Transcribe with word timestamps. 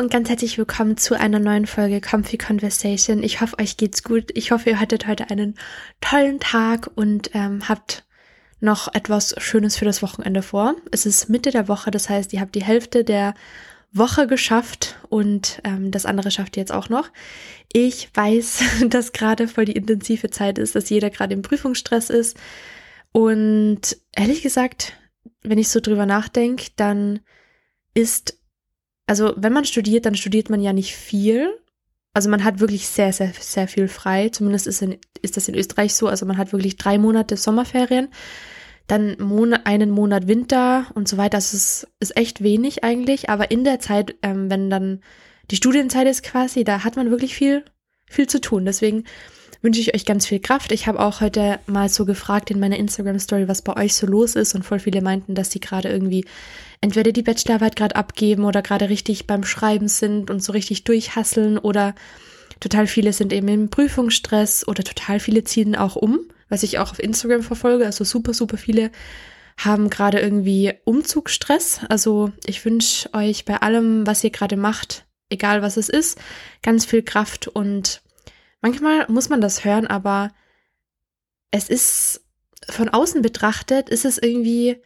und 0.00 0.10
ganz 0.10 0.30
herzlich 0.30 0.56
willkommen 0.56 0.96
zu 0.96 1.12
einer 1.12 1.38
neuen 1.38 1.66
Folge 1.66 2.00
Comfy 2.00 2.38
Conversation. 2.38 3.22
Ich 3.22 3.42
hoffe, 3.42 3.58
euch 3.58 3.76
geht's 3.76 4.02
gut. 4.02 4.30
Ich 4.32 4.50
hoffe, 4.50 4.70
ihr 4.70 4.80
hattet 4.80 5.06
heute 5.06 5.28
einen 5.28 5.56
tollen 6.00 6.40
Tag 6.40 6.90
und 6.94 7.34
ähm, 7.34 7.68
habt 7.68 8.06
noch 8.60 8.94
etwas 8.94 9.34
Schönes 9.36 9.76
für 9.76 9.84
das 9.84 10.00
Wochenende 10.00 10.40
vor. 10.40 10.74
Es 10.90 11.04
ist 11.04 11.28
Mitte 11.28 11.50
der 11.50 11.68
Woche, 11.68 11.90
das 11.90 12.08
heißt, 12.08 12.32
ihr 12.32 12.40
habt 12.40 12.54
die 12.54 12.64
Hälfte 12.64 13.04
der 13.04 13.34
Woche 13.92 14.26
geschafft 14.26 14.96
und 15.10 15.60
ähm, 15.64 15.90
das 15.90 16.06
andere 16.06 16.30
schafft 16.30 16.56
ihr 16.56 16.62
jetzt 16.62 16.72
auch 16.72 16.88
noch. 16.88 17.10
Ich 17.70 18.08
weiß, 18.14 18.62
dass 18.88 19.12
gerade 19.12 19.48
voll 19.48 19.66
die 19.66 19.76
intensive 19.76 20.30
Zeit 20.30 20.56
ist, 20.56 20.74
dass 20.74 20.88
jeder 20.88 21.10
gerade 21.10 21.34
im 21.34 21.42
Prüfungsstress 21.42 22.08
ist. 22.08 22.38
Und 23.12 23.98
ehrlich 24.16 24.40
gesagt, 24.40 24.94
wenn 25.42 25.58
ich 25.58 25.68
so 25.68 25.78
drüber 25.78 26.06
nachdenke, 26.06 26.68
dann 26.76 27.20
ist 27.92 28.39
also 29.10 29.34
wenn 29.36 29.52
man 29.52 29.64
studiert, 29.64 30.06
dann 30.06 30.14
studiert 30.14 30.50
man 30.50 30.60
ja 30.60 30.72
nicht 30.72 30.94
viel. 30.94 31.58
Also 32.14 32.30
man 32.30 32.44
hat 32.44 32.60
wirklich 32.60 32.86
sehr, 32.86 33.12
sehr, 33.12 33.32
sehr 33.40 33.66
viel 33.66 33.88
frei. 33.88 34.28
Zumindest 34.28 34.68
ist, 34.68 34.82
in, 34.82 34.98
ist 35.20 35.36
das 35.36 35.48
in 35.48 35.56
Österreich 35.56 35.94
so. 35.94 36.06
Also 36.06 36.26
man 36.26 36.38
hat 36.38 36.52
wirklich 36.52 36.76
drei 36.76 36.96
Monate 36.96 37.36
Sommerferien, 37.36 38.10
dann 38.86 39.16
Monat, 39.18 39.66
einen 39.66 39.90
Monat 39.90 40.28
Winter 40.28 40.86
und 40.94 41.08
so 41.08 41.16
weiter. 41.16 41.38
Das 41.38 41.54
ist, 41.54 41.88
ist 41.98 42.16
echt 42.16 42.44
wenig 42.44 42.84
eigentlich. 42.84 43.30
Aber 43.30 43.50
in 43.50 43.64
der 43.64 43.80
Zeit, 43.80 44.14
ähm, 44.22 44.48
wenn 44.48 44.70
dann 44.70 45.00
die 45.50 45.56
Studienzeit 45.56 46.06
ist 46.06 46.22
quasi, 46.22 46.62
da 46.62 46.84
hat 46.84 46.94
man 46.94 47.10
wirklich 47.10 47.34
viel, 47.34 47.64
viel 48.06 48.28
zu 48.28 48.40
tun. 48.40 48.64
Deswegen 48.64 49.02
wünsche 49.62 49.80
ich 49.80 49.94
euch 49.94 50.04
ganz 50.04 50.26
viel 50.26 50.40
Kraft. 50.40 50.72
Ich 50.72 50.86
habe 50.86 51.00
auch 51.00 51.20
heute 51.20 51.60
mal 51.66 51.88
so 51.88 52.04
gefragt 52.04 52.50
in 52.50 52.60
meiner 52.60 52.78
Instagram-Story, 52.78 53.48
was 53.48 53.62
bei 53.62 53.76
euch 53.76 53.94
so 53.94 54.06
los 54.06 54.34
ist. 54.34 54.54
Und 54.54 54.64
voll 54.64 54.78
viele 54.78 55.02
meinten, 55.02 55.34
dass 55.34 55.50
sie 55.50 55.60
gerade 55.60 55.88
irgendwie 55.88 56.24
entweder 56.80 57.12
die 57.12 57.22
Bachelorarbeit 57.22 57.76
gerade 57.76 57.96
abgeben 57.96 58.44
oder 58.44 58.62
gerade 58.62 58.88
richtig 58.88 59.26
beim 59.26 59.44
Schreiben 59.44 59.88
sind 59.88 60.30
und 60.30 60.42
so 60.42 60.52
richtig 60.52 60.84
durchhasseln 60.84 61.58
oder 61.58 61.94
total 62.58 62.86
viele 62.86 63.12
sind 63.12 63.32
eben 63.32 63.48
im 63.48 63.70
Prüfungsstress 63.70 64.66
oder 64.66 64.82
total 64.82 65.20
viele 65.20 65.44
ziehen 65.44 65.76
auch 65.76 65.96
um, 65.96 66.20
was 66.48 66.62
ich 66.62 66.78
auch 66.78 66.92
auf 66.92 66.98
Instagram 66.98 67.42
verfolge. 67.42 67.86
Also 67.86 68.04
super, 68.04 68.32
super 68.34 68.56
viele 68.56 68.90
haben 69.58 69.90
gerade 69.90 70.20
irgendwie 70.20 70.72
Umzugsstress. 70.84 71.80
Also 71.88 72.32
ich 72.46 72.64
wünsche 72.64 73.12
euch 73.12 73.44
bei 73.44 73.58
allem, 73.58 74.06
was 74.06 74.24
ihr 74.24 74.30
gerade 74.30 74.56
macht, 74.56 75.04
egal 75.28 75.60
was 75.60 75.76
es 75.76 75.90
ist, 75.90 76.18
ganz 76.62 76.86
viel 76.86 77.02
Kraft 77.02 77.46
und 77.46 78.00
manchmal 78.60 79.06
muss 79.08 79.28
man 79.28 79.40
das 79.40 79.64
hören, 79.64 79.86
aber 79.86 80.32
es 81.50 81.68
ist 81.68 82.24
von 82.68 82.88
außen 82.88 83.22
betrachtet, 83.22 83.88
ist 83.88 84.04
es 84.04 84.18
irgendwie 84.18 84.80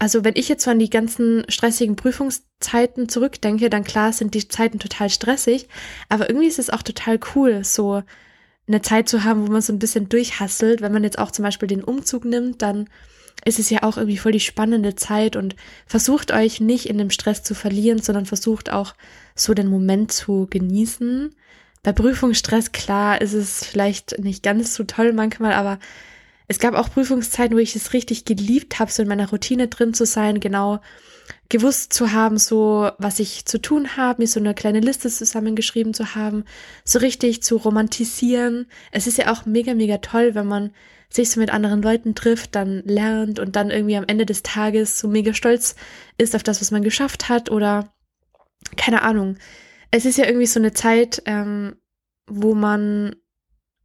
also 0.00 0.22
wenn 0.24 0.36
ich 0.36 0.48
jetzt 0.48 0.64
so 0.64 0.70
an 0.70 0.78
die 0.78 0.90
ganzen 0.90 1.44
stressigen 1.48 1.96
Prüfungszeiten 1.96 3.08
zurückdenke, 3.08 3.68
dann 3.68 3.82
klar 3.82 4.12
sind 4.12 4.34
die 4.34 4.46
Zeiten 4.46 4.78
total 4.78 5.10
stressig, 5.10 5.68
aber 6.08 6.28
irgendwie 6.28 6.46
ist 6.46 6.60
es 6.60 6.70
auch 6.70 6.82
total 6.82 7.18
cool, 7.34 7.64
so 7.64 8.02
eine 8.68 8.82
Zeit 8.82 9.08
zu 9.08 9.24
haben, 9.24 9.46
wo 9.46 9.52
man 9.52 9.62
so 9.62 9.72
ein 9.72 9.78
bisschen 9.78 10.08
durchhasselt. 10.08 10.82
Wenn 10.82 10.92
man 10.92 11.02
jetzt 11.02 11.18
auch 11.18 11.30
zum 11.30 11.42
Beispiel 11.42 11.68
den 11.68 11.82
Umzug 11.82 12.24
nimmt, 12.24 12.62
dann 12.62 12.88
ist 13.44 13.58
es 13.58 13.70
ja 13.70 13.82
auch 13.82 13.96
irgendwie 13.96 14.18
voll 14.18 14.32
die 14.32 14.40
spannende 14.40 14.94
Zeit 14.94 15.36
und 15.36 15.56
versucht 15.86 16.32
euch 16.32 16.60
nicht 16.60 16.86
in 16.86 16.98
dem 16.98 17.10
Stress 17.10 17.42
zu 17.42 17.54
verlieren, 17.54 18.02
sondern 18.02 18.26
versucht 18.26 18.70
auch 18.70 18.94
so 19.34 19.54
den 19.54 19.68
Moment 19.68 20.12
zu 20.12 20.46
genießen. 20.50 21.34
Bei 21.82 21.92
Prüfungsstress, 21.92 22.72
klar, 22.72 23.20
ist 23.20 23.34
es 23.34 23.64
vielleicht 23.64 24.18
nicht 24.18 24.42
ganz 24.42 24.74
so 24.74 24.84
toll 24.84 25.12
manchmal, 25.12 25.52
aber 25.52 25.78
es 26.48 26.58
gab 26.58 26.74
auch 26.74 26.90
Prüfungszeiten, 26.90 27.56
wo 27.56 27.60
ich 27.60 27.76
es 27.76 27.92
richtig 27.92 28.24
geliebt 28.24 28.78
habe, 28.78 28.90
so 28.90 29.02
in 29.02 29.08
meiner 29.08 29.28
Routine 29.28 29.68
drin 29.68 29.94
zu 29.94 30.06
sein, 30.06 30.40
genau 30.40 30.80
gewusst 31.50 31.92
zu 31.92 32.12
haben, 32.12 32.38
so 32.38 32.90
was 32.98 33.20
ich 33.20 33.44
zu 33.44 33.60
tun 33.60 33.96
habe, 33.96 34.22
mir 34.22 34.26
so 34.26 34.40
eine 34.40 34.54
kleine 34.54 34.80
Liste 34.80 35.08
zusammengeschrieben 35.10 35.94
zu 35.94 36.14
haben, 36.14 36.44
so 36.84 36.98
richtig 36.98 37.42
zu 37.42 37.56
romantisieren. 37.56 38.66
Es 38.92 39.06
ist 39.06 39.18
ja 39.18 39.32
auch 39.32 39.46
mega, 39.46 39.74
mega 39.74 39.98
toll, 39.98 40.34
wenn 40.34 40.46
man 40.46 40.72
sich 41.10 41.30
so 41.30 41.40
mit 41.40 41.50
anderen 41.50 41.82
Leuten 41.82 42.14
trifft, 42.14 42.54
dann 42.54 42.82
lernt 42.84 43.38
und 43.38 43.56
dann 43.56 43.70
irgendwie 43.70 43.96
am 43.96 44.04
Ende 44.06 44.26
des 44.26 44.42
Tages 44.42 44.98
so 44.98 45.08
mega 45.08 45.32
stolz 45.32 45.74
ist 46.18 46.36
auf 46.36 46.42
das, 46.42 46.60
was 46.60 46.70
man 46.70 46.82
geschafft 46.82 47.28
hat 47.28 47.50
oder 47.50 47.92
keine 48.76 49.02
Ahnung. 49.02 49.36
Es 49.90 50.04
ist 50.04 50.18
ja 50.18 50.26
irgendwie 50.26 50.46
so 50.46 50.60
eine 50.60 50.72
Zeit, 50.72 51.22
ähm, 51.26 51.76
wo 52.26 52.54
man 52.54 53.16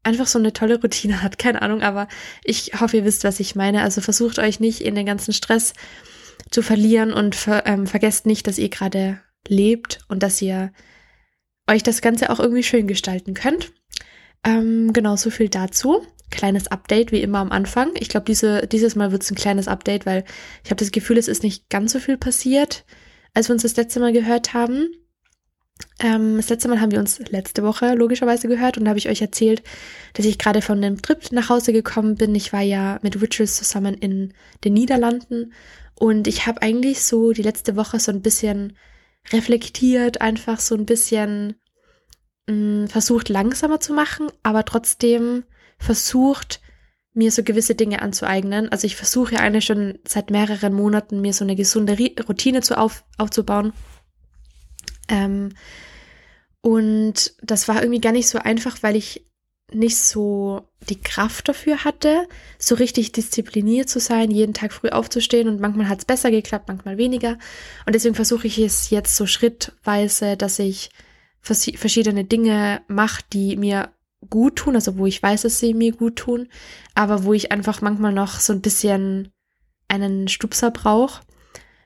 einfach 0.04 0.28
so 0.28 0.38
eine 0.38 0.54
tolle 0.54 0.82
Routine 0.82 1.22
hat. 1.24 1.40
Keine 1.40 1.62
Ahnung, 1.62 1.82
aber 1.82 2.08
ich 2.44 2.80
hoffe, 2.80 2.98
ihr 2.98 3.06
wisst, 3.06 3.24
was 3.24 3.40
ich 3.40 3.56
meine. 3.56 3.82
Also 3.82 4.02
versucht 4.02 4.40
euch 4.40 4.60
nicht 4.60 4.82
in 4.82 4.96
den 4.96 5.06
ganzen 5.06 5.34
Stress 5.34 5.74
zu 6.52 6.62
verlieren 6.62 7.14
und 7.14 7.36
ver 7.36 7.66
ähm, 7.66 7.88
vergesst 7.88 8.26
nicht, 8.26 8.48
dass 8.48 8.58
ihr 8.58 8.70
gerade 8.70 9.22
lebt 9.48 10.00
und 10.08 10.24
dass 10.24 10.42
ihr 10.42 10.72
euch 11.70 11.84
das 11.84 12.02
Ganze 12.02 12.30
auch 12.30 12.40
irgendwie 12.40 12.64
schön 12.64 12.88
gestalten 12.88 13.34
könnt. 13.34 13.72
Ähm, 14.44 14.92
genau, 14.94 15.16
so 15.16 15.30
viel 15.30 15.50
dazu. 15.50 16.06
Kleines 16.30 16.68
Update, 16.68 17.12
wie 17.12 17.22
immer 17.22 17.40
am 17.40 17.52
Anfang. 17.52 17.92
Ich 18.00 18.10
glaube, 18.10 18.26
diese, 18.26 18.68
dieses 18.68 18.96
Mal 18.96 19.12
wird 19.12 19.24
es 19.24 19.32
ein 19.32 19.36
kleines 19.36 19.68
Update, 19.68 20.06
weil 20.06 20.26
ich 20.64 20.72
habe 20.72 20.80
das 20.80 20.92
Gefühl, 20.92 21.18
es 21.18 21.28
ist 21.28 21.44
nicht 21.44 21.70
ganz 21.70 21.94
so 21.94 22.00
viel 22.00 22.18
passiert, 22.18 22.86
als 23.34 23.50
wir 23.50 23.54
uns 23.54 23.62
das 23.62 23.76
letzte 23.76 24.00
Mal 24.00 24.12
gehört 24.12 24.54
haben. 24.54 24.90
Ähm, 26.00 26.38
das 26.38 26.50
letzte 26.50 26.68
Mal 26.68 26.82
haben 26.82 26.92
wir 26.92 27.00
uns 27.00 27.20
letzte 27.30 27.64
Woche 27.64 27.96
logischerweise 27.96 28.48
gehört 28.48 28.78
und 28.78 28.86
da 28.86 28.90
habe 28.90 29.00
ich 29.00 29.10
euch 29.10 29.22
erzählt, 29.22 29.64
dass 30.14 30.26
ich 30.26 30.38
gerade 30.38 30.62
von 30.62 30.78
einem 30.78 31.02
Trip 31.02 31.32
nach 31.32 31.50
Hause 31.50 31.74
gekommen 31.74 32.16
bin. 32.16 32.36
Ich 32.36 32.54
war 32.54 32.62
ja 32.62 33.00
mit 33.02 33.22
Rituals 33.22 33.56
zusammen 33.56 33.96
in 33.96 34.34
den 34.64 34.74
Niederlanden 34.74 35.54
und 35.96 36.28
ich 36.28 36.46
habe 36.46 36.62
eigentlich 36.62 37.04
so 37.04 37.32
die 37.32 37.42
letzte 37.42 37.76
Woche 37.76 38.00
so 38.00 38.12
ein 38.12 38.22
bisschen 38.22 38.78
reflektiert, 39.32 40.22
einfach 40.22 40.60
so 40.60 40.76
ein 40.76 40.86
bisschen 40.86 41.56
mh, 42.48 42.84
mm, 42.84 42.88
versucht 42.88 43.30
langsamer 43.30 43.80
zu 43.80 43.94
machen, 43.94 44.28
aber 44.44 44.66
trotzdem 44.66 45.44
versucht 45.78 46.62
mir 47.14 47.32
so 47.32 47.44
gewisse 47.44 47.76
Dinge 47.76 48.02
anzueignen. 48.02 48.70
Also 48.70 48.88
ich 48.88 48.96
versuche 48.96 49.36
ja 49.36 49.42
eigentlich 49.42 49.66
schon 49.66 50.00
seit 50.08 50.32
mehreren 50.32 50.74
Monaten 50.74 51.22
mir 51.22 51.34
so 51.34 51.46
eine 51.46 51.56
gesunde 51.56 51.96
Routine 52.28 52.62
zu 52.62 52.78
auf, 52.78 53.06
aufzubauen 53.18 53.72
ähm, 55.14 55.50
und 56.62 57.34
das 57.42 57.68
war 57.68 57.82
irgendwie 57.82 58.02
gar 58.02 58.14
nicht 58.14 58.28
so 58.28 58.40
einfach, 58.40 58.82
weil 58.82 58.96
ich 58.96 59.26
nicht 59.72 59.98
so 59.98 60.68
die 60.90 61.00
Kraft 61.00 61.48
dafür 61.48 61.84
hatte, 61.84 62.28
so 62.60 62.76
richtig 62.76 63.12
diszipliniert 63.12 63.90
zu 63.90 64.00
sein, 64.00 64.32
jeden 64.32 64.54
Tag 64.54 64.74
früh 64.74 64.90
aufzustehen 64.90 65.48
und 65.48 65.60
manchmal 65.60 65.88
hat 65.90 66.00
es 66.00 66.06
besser 66.06 66.32
geklappt, 66.32 66.68
manchmal 66.68 66.98
weniger. 66.98 67.38
Und 67.86 67.96
deswegen 67.96 68.16
versuche 68.16 68.48
ich 68.48 68.58
es 68.60 68.90
jetzt 68.90 69.16
so 69.16 69.26
schrittweise, 69.26 70.38
dass 70.38 70.60
ich 70.60 70.90
verschiedene 71.42 72.24
Dinge 72.24 72.82
mache, 72.88 73.24
die 73.34 73.58
mir 73.58 73.90
gut 74.30 74.58
tun, 74.58 74.76
also 74.76 74.98
wo 74.98 75.06
ich 75.06 75.22
weiß, 75.22 75.42
dass 75.42 75.60
sie 75.60 75.74
mir 75.74 75.92
gut 75.92 76.16
tun, 76.16 76.48
aber 76.96 77.24
wo 77.24 77.34
ich 77.34 77.52
einfach 77.52 77.82
manchmal 77.82 78.14
noch 78.14 78.40
so 78.40 78.54
ein 78.54 78.62
bisschen 78.62 79.32
einen 79.90 80.28
Stupser 80.28 80.72
brauche, 80.72 81.22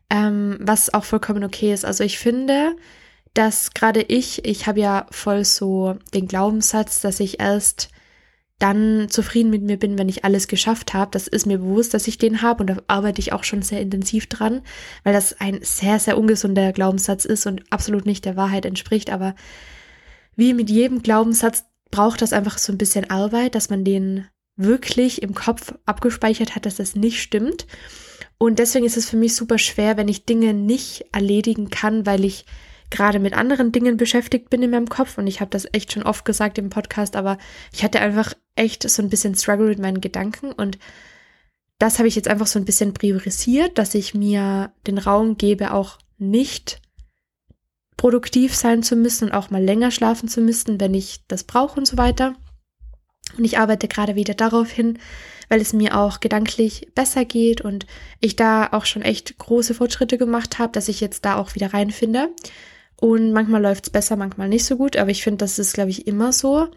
ähm, 0.10 0.58
was 0.62 0.94
auch 0.94 1.04
vollkommen 1.04 1.44
okay 1.44 1.74
ist. 1.74 1.86
Also 1.86 2.04
ich 2.04 2.20
finde, 2.20 2.76
dass 3.38 3.74
gerade 3.74 4.02
ich, 4.02 4.46
ich 4.46 4.66
habe 4.66 4.80
ja 4.80 5.06
voll 5.12 5.46
so 5.46 5.96
den 6.14 6.28
Glaubenssatz, 6.28 7.02
dass 7.02 7.20
ich 7.20 7.40
erst 7.40 7.90
dann 8.58 9.08
zufrieden 9.10 9.52
mit 9.52 9.62
mir 9.62 9.78
bin, 9.78 10.00
wenn 10.00 10.10
ich 10.10 10.26
alles 10.26 10.48
geschafft 10.48 10.96
habe. 10.96 11.12
Das 11.12 11.28
ist 11.28 11.46
mir 11.46 11.60
bewusst, 11.60 11.94
dass 11.94 12.08
ich 12.08 12.18
den 12.18 12.42
habe 12.42 12.64
und 12.64 12.68
da 12.68 12.78
arbeite 12.88 13.22
ich 13.22 13.34
auch 13.34 13.44
schon 13.44 13.62
sehr 13.62 13.80
intensiv 13.80 14.26
dran, 14.26 14.62
weil 15.04 15.14
das 15.14 15.40
ein 15.40 15.60
sehr, 15.62 16.00
sehr 16.00 16.18
ungesunder 16.18 16.72
Glaubenssatz 16.74 17.26
ist 17.26 17.46
und 17.46 17.72
absolut 17.72 18.08
nicht 18.08 18.26
der 18.26 18.36
Wahrheit 18.36 18.66
entspricht. 18.66 19.12
Aber 19.12 19.36
wie 20.36 20.56
mit 20.56 20.72
jedem 20.72 21.04
Glaubenssatz 21.04 21.66
braucht 21.92 22.24
das 22.24 22.34
einfach 22.34 22.58
so 22.58 22.74
ein 22.74 22.80
bisschen 22.80 23.08
Arbeit, 23.12 23.54
dass 23.54 23.70
man 23.70 23.84
den 23.84 24.26
wirklich 24.56 25.22
im 25.22 25.36
Kopf 25.36 25.76
abgespeichert 25.86 26.56
hat, 26.56 26.66
dass 26.66 26.78
das 26.78 26.96
nicht 26.96 27.22
stimmt. 27.22 27.68
Und 28.40 28.58
deswegen 28.58 28.86
ist 28.86 28.98
es 28.98 29.08
für 29.08 29.18
mich 29.18 29.36
super 29.36 29.60
schwer, 29.60 29.98
wenn 29.98 30.08
ich 30.08 30.26
Dinge 30.26 30.56
nicht 30.56 31.06
erledigen 31.12 31.70
kann, 31.70 32.08
weil 32.08 32.26
ich 32.26 32.46
gerade 32.90 33.20
mit 33.20 33.34
anderen 33.34 33.72
Dingen 33.72 33.98
beschäftigt 33.98 34.50
bin 34.50 34.64
in 34.64 34.72
meinem 34.72 34.90
Kopf 34.90 35.18
und 35.18 35.28
ich 35.28 35.42
habe 35.42 35.52
das 35.52 35.68
echt 35.74 35.92
schon 35.92 36.04
oft 36.04 36.26
gesagt 36.26 36.58
im 36.58 36.70
Podcast, 36.70 37.16
aber 37.16 37.38
ich 37.74 37.84
hatte 37.84 38.00
einfach 38.00 38.34
echt 38.56 38.90
so 38.90 39.02
ein 39.02 39.10
bisschen 39.10 39.36
Struggle 39.36 39.68
mit 39.68 39.80
meinen 39.80 40.02
Gedanken 40.02 40.52
und 40.52 40.78
das 41.80 42.00
habe 42.00 42.08
ich 42.08 42.16
jetzt 42.16 42.28
einfach 42.28 42.48
so 42.48 42.58
ein 42.58 42.66
bisschen 42.66 42.94
priorisiert, 42.94 43.78
dass 43.78 43.94
ich 43.94 44.14
mir 44.14 44.72
den 44.88 44.98
Raum 44.98 45.38
gebe, 45.38 45.74
auch 45.74 46.00
nicht 46.18 46.82
produktiv 47.98 48.56
sein 48.56 48.84
zu 48.84 48.96
müssen 48.96 49.26
und 49.26 49.32
auch 49.34 49.50
mal 49.50 49.64
länger 49.64 49.92
schlafen 49.92 50.30
zu 50.30 50.42
müssen, 50.42 50.80
wenn 50.80 50.94
ich 50.94 51.26
das 51.28 51.44
brauche 51.44 51.80
und 51.80 51.86
so 51.86 51.98
weiter. 51.98 52.36
Und 53.38 53.44
ich 53.44 53.60
arbeite 53.60 53.88
gerade 53.88 54.16
wieder 54.16 54.34
darauf 54.34 54.72
hin, 54.72 55.00
weil 55.50 55.62
es 55.62 55.74
mir 55.74 55.98
auch 55.98 56.20
gedanklich 56.20 56.90
besser 56.96 57.26
geht 57.26 57.62
und 57.62 57.86
ich 58.20 58.36
da 58.36 58.70
auch 58.72 58.86
schon 58.86 59.02
echt 59.02 59.38
große 59.38 59.74
Fortschritte 59.74 60.18
gemacht 60.18 60.60
habe, 60.60 60.72
dass 60.72 60.88
ich 60.88 61.02
jetzt 61.02 61.26
da 61.26 61.36
auch 61.36 61.56
wieder 61.56 61.74
reinfinde. 61.74 62.30
Und 63.00 63.32
manchmal 63.32 63.62
läuft 63.62 63.86
es 63.86 63.90
besser, 63.92 64.16
manchmal 64.16 64.50
nicht 64.50 64.66
so 64.66 64.78
gut. 64.78 64.98
Aber 64.98 65.12
ich 65.12 65.24
finde, 65.24 65.38
das 65.38 65.60
ist, 65.60 65.74
glaube 65.74 65.92
ich, 65.92 66.08
immer 66.08 66.34
so. 66.34 66.68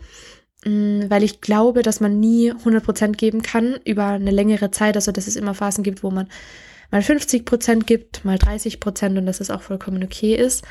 Mm, 0.64 1.08
weil 1.08 1.22
ich 1.22 1.40
glaube, 1.40 1.82
dass 1.82 2.00
man 2.00 2.20
nie 2.20 2.52
100% 2.52 3.12
geben 3.12 3.42
kann 3.42 3.78
über 3.84 4.06
eine 4.06 4.30
längere 4.30 4.70
Zeit. 4.70 4.96
Also, 4.96 5.12
dass 5.12 5.26
es 5.26 5.36
immer 5.36 5.54
Phasen 5.54 5.82
gibt, 5.82 6.02
wo 6.02 6.10
man 6.10 6.28
mal 6.90 7.02
50 7.02 7.44
Prozent 7.44 7.86
gibt, 7.86 8.24
mal 8.24 8.38
30 8.38 8.80
Prozent 8.80 9.16
und 9.16 9.26
dass 9.26 9.40
es 9.40 9.50
auch 9.50 9.62
vollkommen 9.62 10.02
okay 10.02 10.34
ist. 10.34 10.64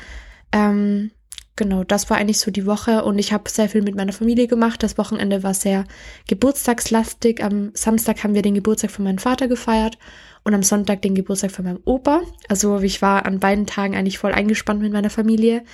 Ähm, 0.52 1.10
genau, 1.56 1.82
das 1.82 2.10
war 2.10 2.18
eigentlich 2.18 2.38
so 2.38 2.50
die 2.50 2.66
Woche 2.66 3.04
und 3.04 3.18
ich 3.18 3.32
habe 3.32 3.48
sehr 3.50 3.68
viel 3.68 3.82
mit 3.82 3.96
meiner 3.96 4.12
Familie 4.12 4.46
gemacht. 4.46 4.82
Das 4.82 4.98
Wochenende 4.98 5.42
war 5.42 5.54
sehr 5.54 5.84
geburtstagslastig. 6.28 7.42
Am 7.42 7.72
Samstag 7.74 8.22
haben 8.22 8.34
wir 8.34 8.42
den 8.42 8.54
Geburtstag 8.54 8.90
von 8.90 9.04
meinem 9.04 9.18
Vater 9.18 9.48
gefeiert 9.48 9.98
und 10.44 10.54
am 10.54 10.62
Sonntag 10.62 11.02
den 11.02 11.14
Geburtstag 11.14 11.50
von 11.50 11.64
meinem 11.64 11.80
Opa. 11.84 12.22
Also 12.48 12.78
ich 12.80 13.02
war 13.02 13.26
an 13.26 13.40
beiden 13.40 13.66
Tagen 13.66 13.94
eigentlich 13.94 14.18
voll 14.18 14.32
eingespannt 14.32 14.80
mit 14.80 14.92
meiner 14.92 15.10
Familie 15.10 15.64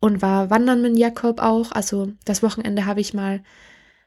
und 0.00 0.22
war 0.22 0.50
wandern 0.50 0.82
mit 0.82 0.96
Jakob 0.96 1.40
auch. 1.40 1.72
Also 1.72 2.12
das 2.24 2.42
Wochenende 2.42 2.86
habe 2.86 3.00
ich 3.00 3.14
mal 3.14 3.42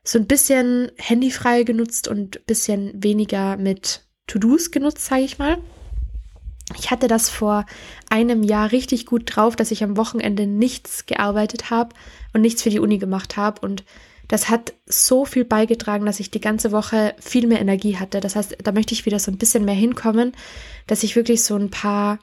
so 0.04 0.18
ein 0.18 0.28
bisschen 0.28 0.92
handyfrei 0.98 1.64
genutzt 1.64 2.08
und 2.08 2.38
ein 2.38 2.46
bisschen 2.46 2.92
weniger 3.04 3.58
mit 3.58 4.06
To-Dos 4.28 4.72
genutzt, 4.72 5.06
sage 5.06 5.24
ich 5.24 5.38
mal. 5.38 5.58
Ich 6.78 6.90
hatte 6.90 7.08
das 7.08 7.30
vor 7.30 7.66
einem 8.10 8.44
Jahr 8.44 8.72
richtig 8.72 9.06
gut 9.06 9.24
drauf, 9.26 9.56
dass 9.56 9.72
ich 9.72 9.84
am 9.84 9.98
Wochenende 9.98 10.48
nichts 10.48 11.06
gearbeitet 11.06 11.70
habe 11.70 11.96
und 12.34 12.42
nichts 12.42 12.62
für 12.62 12.70
die 12.70 12.80
Uni 12.80 12.98
gemacht 12.98 13.38
habe. 13.38 13.60
Und 13.62 13.84
das 14.32 14.48
hat 14.48 14.74
so 14.86 15.26
viel 15.26 15.44
beigetragen, 15.44 16.06
dass 16.06 16.22
ich 16.22 16.32
die 16.32 16.40
ganze 16.40 16.72
Woche 16.72 17.14
viel 17.20 17.48
mehr 17.48 17.60
Energie 17.60 17.98
hatte. 17.98 18.22
Das 18.22 18.38
heißt, 18.38 18.60
da 18.64 18.72
möchte 18.72 18.94
ich 18.94 19.06
wieder 19.06 19.20
so 19.20 19.30
ein 19.30 19.38
bisschen 19.38 19.66
mehr 19.66 19.76
hinkommen, 19.76 20.32
dass 20.88 21.04
ich 21.04 21.18
wirklich 21.18 21.44
so 21.44 21.58
ein 21.58 21.70
paar 21.70 22.18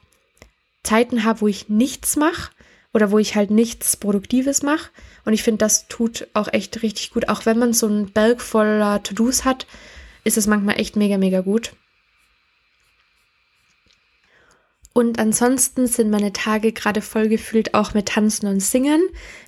Zeiten 0.83 1.25
habe, 1.25 1.43
wo 1.43 1.49
ich 1.49 1.69
nichts 1.69 2.17
mache 2.17 2.51
oder 2.95 3.11
wo 3.11 3.19
ich 3.19 3.37
halt 3.37 3.51
nichts 3.51 3.99
Produktives 3.99 4.63
mache. 4.63 4.89
Und 5.27 5.35
ich 5.35 5.43
finde, 5.43 5.59
das 5.59 5.87
tut 5.87 6.29
auch 6.33 6.49
echt 6.51 6.83
richtig 6.83 7.11
gut. 7.11 7.29
Auch 7.29 7.45
wenn 7.45 7.59
man 7.59 7.75
so 7.75 7.87
einen 7.87 8.11
Berg 8.11 8.41
voller 8.41 9.03
To-Dos 9.03 9.45
hat, 9.45 9.67
ist 10.25 10.39
es 10.39 10.47
manchmal 10.47 10.81
echt 10.81 10.97
mega, 10.97 11.19
mega 11.19 11.43
gut. 11.43 11.73
Und 14.95 15.21
ansonsten 15.21 15.87
sind 15.87 16.11
meine 16.11 16.33
Tage 16.33 16.73
gerade 16.73 17.03
voll 17.03 17.29
gefüllt 17.29 17.75
auch 17.75 17.95
mit 17.95 18.07
Tanzen 18.07 18.49
und 18.49 18.61
Singen, 18.61 19.01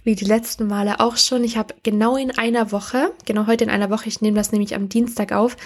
wie 0.04 0.14
die 0.14 0.24
letzten 0.24 0.68
Male 0.68 1.00
auch 1.00 1.16
schon. 1.16 1.42
Ich 1.42 1.56
habe 1.56 1.74
genau 1.82 2.16
in 2.16 2.30
einer 2.30 2.70
Woche, 2.70 3.12
genau 3.26 3.46
heute 3.46 3.64
in 3.64 3.70
einer 3.70 3.90
Woche, 3.90 4.08
ich 4.08 4.20
nehme 4.20 4.36
das 4.36 4.52
nämlich 4.52 4.76
am 4.76 4.88
Dienstag 4.88 5.32
auf, 5.32 5.56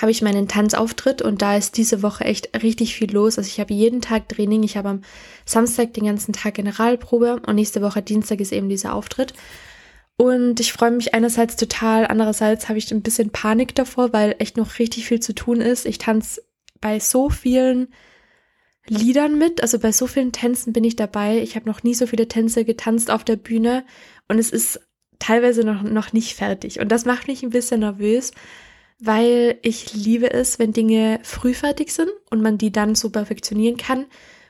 habe 0.00 0.12
ich 0.12 0.22
meinen 0.22 0.46
Tanzauftritt 0.46 1.22
und 1.22 1.42
da 1.42 1.56
ist 1.56 1.76
diese 1.76 2.02
Woche 2.02 2.24
echt 2.24 2.62
richtig 2.62 2.94
viel 2.94 3.10
los. 3.10 3.36
Also 3.36 3.48
ich 3.48 3.58
habe 3.58 3.74
jeden 3.74 4.00
Tag 4.00 4.28
Training, 4.28 4.62
ich 4.62 4.76
habe 4.76 4.90
am 4.90 5.02
Samstag 5.44 5.92
den 5.94 6.04
ganzen 6.04 6.32
Tag 6.32 6.54
Generalprobe 6.54 7.42
und 7.44 7.54
nächste 7.56 7.82
Woche 7.82 8.02
Dienstag 8.02 8.40
ist 8.40 8.52
eben 8.52 8.68
dieser 8.68 8.94
Auftritt. 8.94 9.34
Und 10.16 10.60
ich 10.60 10.72
freue 10.72 10.92
mich 10.92 11.14
einerseits 11.14 11.56
total, 11.56 12.06
andererseits 12.06 12.68
habe 12.68 12.78
ich 12.78 12.92
ein 12.92 13.02
bisschen 13.02 13.30
Panik 13.30 13.74
davor, 13.74 14.12
weil 14.12 14.36
echt 14.38 14.56
noch 14.56 14.78
richtig 14.78 15.06
viel 15.06 15.18
zu 15.18 15.34
tun 15.34 15.60
ist. 15.60 15.84
Ich 15.84 15.98
tanze 15.98 16.42
bei 16.80 17.00
so 17.00 17.28
vielen 17.28 17.88
Liedern 18.88 19.38
mit. 19.38 19.62
Also 19.62 19.78
bei 19.78 19.92
so 19.92 20.06
vielen 20.06 20.32
Tänzen 20.32 20.72
bin 20.72 20.84
ich 20.84 20.96
dabei. 20.96 21.38
Ich 21.38 21.56
habe 21.56 21.68
noch 21.68 21.82
nie 21.82 21.94
so 21.94 22.06
viele 22.06 22.28
Tänze 22.28 22.64
getanzt 22.64 23.10
auf 23.10 23.24
der 23.24 23.36
Bühne 23.36 23.84
und 24.28 24.38
es 24.38 24.50
ist 24.50 24.80
teilweise 25.18 25.64
noch, 25.64 25.82
noch 25.82 26.12
nicht 26.12 26.34
fertig. 26.34 26.80
Und 26.80 26.90
das 26.90 27.04
macht 27.04 27.28
mich 27.28 27.42
ein 27.42 27.50
bisschen 27.50 27.80
nervös, 27.80 28.32
weil 28.98 29.58
ich 29.62 29.94
liebe 29.94 30.32
es, 30.32 30.58
wenn 30.58 30.72
Dinge 30.72 31.20
früh 31.22 31.54
fertig 31.54 31.92
sind 31.92 32.10
und 32.30 32.42
man 32.42 32.58
die 32.58 32.72
dann 32.72 32.94
so 32.94 33.10
perfektionieren 33.10 33.76
kann. 33.76 34.06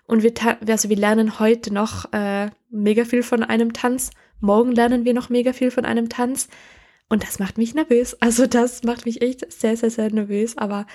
Und 0.06 0.22
wir, 0.22 0.32
also 0.66 0.88
wir 0.88 0.96
lernen 0.96 1.38
heute 1.38 1.72
noch 1.72 2.12
äh, 2.12 2.50
mega 2.70 3.04
viel 3.04 3.22
von 3.22 3.42
einem 3.42 3.72
Tanz. 3.72 4.10
Morgen 4.40 4.72
lernen 4.72 5.04
wir 5.04 5.14
noch 5.14 5.28
mega 5.28 5.52
viel 5.52 5.70
von 5.70 5.84
einem 5.84 6.08
Tanz. 6.08 6.48
Und 7.08 7.22
das 7.22 7.38
macht 7.38 7.58
mich 7.58 7.74
nervös. 7.74 8.16
Also 8.20 8.46
das 8.46 8.82
macht 8.82 9.04
mich 9.04 9.20
echt 9.22 9.50
sehr, 9.52 9.76
sehr, 9.76 9.90
sehr 9.90 10.10
nervös. 10.10 10.56
Aber 10.56 10.86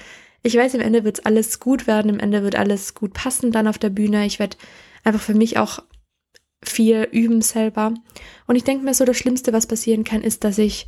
ich 0.47 0.55
weiß, 0.55 0.75
im 0.75 0.81
Ende 0.81 1.03
wird 1.03 1.25
alles 1.25 1.59
gut 1.59 1.87
werden, 1.87 2.09
im 2.09 2.19
Ende 2.19 2.41
wird 2.41 2.55
alles 2.55 2.93
gut 2.93 3.13
passen 3.13 3.51
dann 3.51 3.67
auf 3.67 3.77
der 3.77 3.89
Bühne. 3.89 4.25
Ich 4.25 4.39
werde 4.39 4.55
einfach 5.03 5.19
für 5.19 5.33
mich 5.33 5.57
auch 5.57 5.83
viel 6.63 7.07
üben 7.11 7.41
selber. 7.41 7.93
Und 8.47 8.55
ich 8.55 8.63
denke 8.63 8.85
mir 8.85 8.93
so, 8.93 9.03
das 9.03 9.17
Schlimmste, 9.17 9.51
was 9.51 9.67
passieren 9.67 10.05
kann, 10.05 10.21
ist, 10.21 10.45
dass 10.45 10.57
ich 10.57 10.87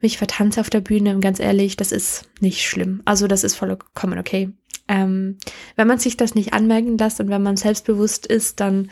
mich 0.00 0.18
vertanze 0.18 0.60
auf 0.60 0.70
der 0.70 0.80
Bühne. 0.80 1.14
Und 1.14 1.20
ganz 1.20 1.38
ehrlich, 1.38 1.76
das 1.76 1.92
ist 1.92 2.28
nicht 2.40 2.66
schlimm. 2.68 3.00
Also 3.04 3.28
das 3.28 3.44
ist 3.44 3.54
vollkommen 3.54 4.18
okay. 4.18 4.50
Ähm, 4.88 5.38
wenn 5.76 5.86
man 5.86 5.98
sich 5.98 6.16
das 6.16 6.34
nicht 6.34 6.52
anmerken 6.52 6.98
lässt 6.98 7.20
und 7.20 7.30
wenn 7.30 7.42
man 7.42 7.56
selbstbewusst 7.56 8.26
ist, 8.26 8.58
dann, 8.58 8.90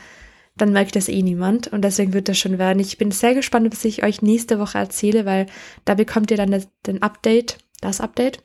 dann 0.56 0.72
merkt 0.72 0.94
das 0.94 1.08
eh 1.08 1.22
niemand. 1.22 1.66
Und 1.72 1.82
deswegen 1.82 2.12
wird 2.12 2.28
das 2.28 2.38
schon 2.38 2.58
werden. 2.58 2.78
Ich 2.78 2.98
bin 2.98 3.10
sehr 3.10 3.34
gespannt, 3.34 3.72
was 3.72 3.84
ich 3.84 4.04
euch 4.04 4.22
nächste 4.22 4.60
Woche 4.60 4.78
erzähle, 4.78 5.26
weil 5.26 5.46
da 5.84 5.94
bekommt 5.94 6.30
ihr 6.30 6.36
dann 6.36 6.52
das, 6.52 6.68
den 6.86 7.02
Update, 7.02 7.58
das 7.80 8.00
Update 8.00 8.40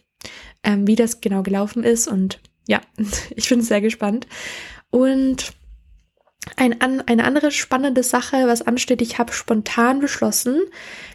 ähm, 0.63 0.87
wie 0.87 0.95
das 0.95 1.21
genau 1.21 1.43
gelaufen 1.43 1.83
ist. 1.83 2.07
Und 2.07 2.39
ja, 2.67 2.81
ich 3.35 3.49
bin 3.49 3.61
sehr 3.61 3.81
gespannt. 3.81 4.27
Und 4.89 5.53
ein, 6.55 6.81
an, 6.81 7.01
eine 7.01 7.25
andere 7.25 7.51
spannende 7.51 8.03
Sache, 8.03 8.47
was 8.47 8.61
ansteht, 8.61 9.01
ich 9.01 9.19
habe 9.19 9.33
spontan 9.33 9.99
beschlossen, 9.99 10.61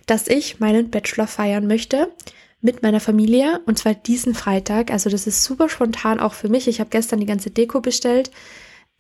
dass 0.07 0.29
ich 0.29 0.61
meinen 0.61 0.91
Bachelor 0.91 1.27
feiern 1.27 1.67
möchte 1.67 2.09
mit 2.61 2.83
meiner 2.83 3.01
Familie 3.01 3.61
und 3.67 3.79
zwar 3.79 3.95
diesen 3.95 4.35
Freitag. 4.35 4.91
Also 4.91 5.11
das 5.11 5.27
ist 5.27 5.45
super 5.45 5.69
spontan 5.69 6.21
auch 6.21 6.33
für 6.33 6.49
mich. 6.49 6.67
Ich 6.67 6.81
habe 6.81 6.91
gestern 6.91 7.21
die 7.21 7.27
ganze 7.27 7.51
Deko 7.51 7.81
bestellt. 7.81 8.31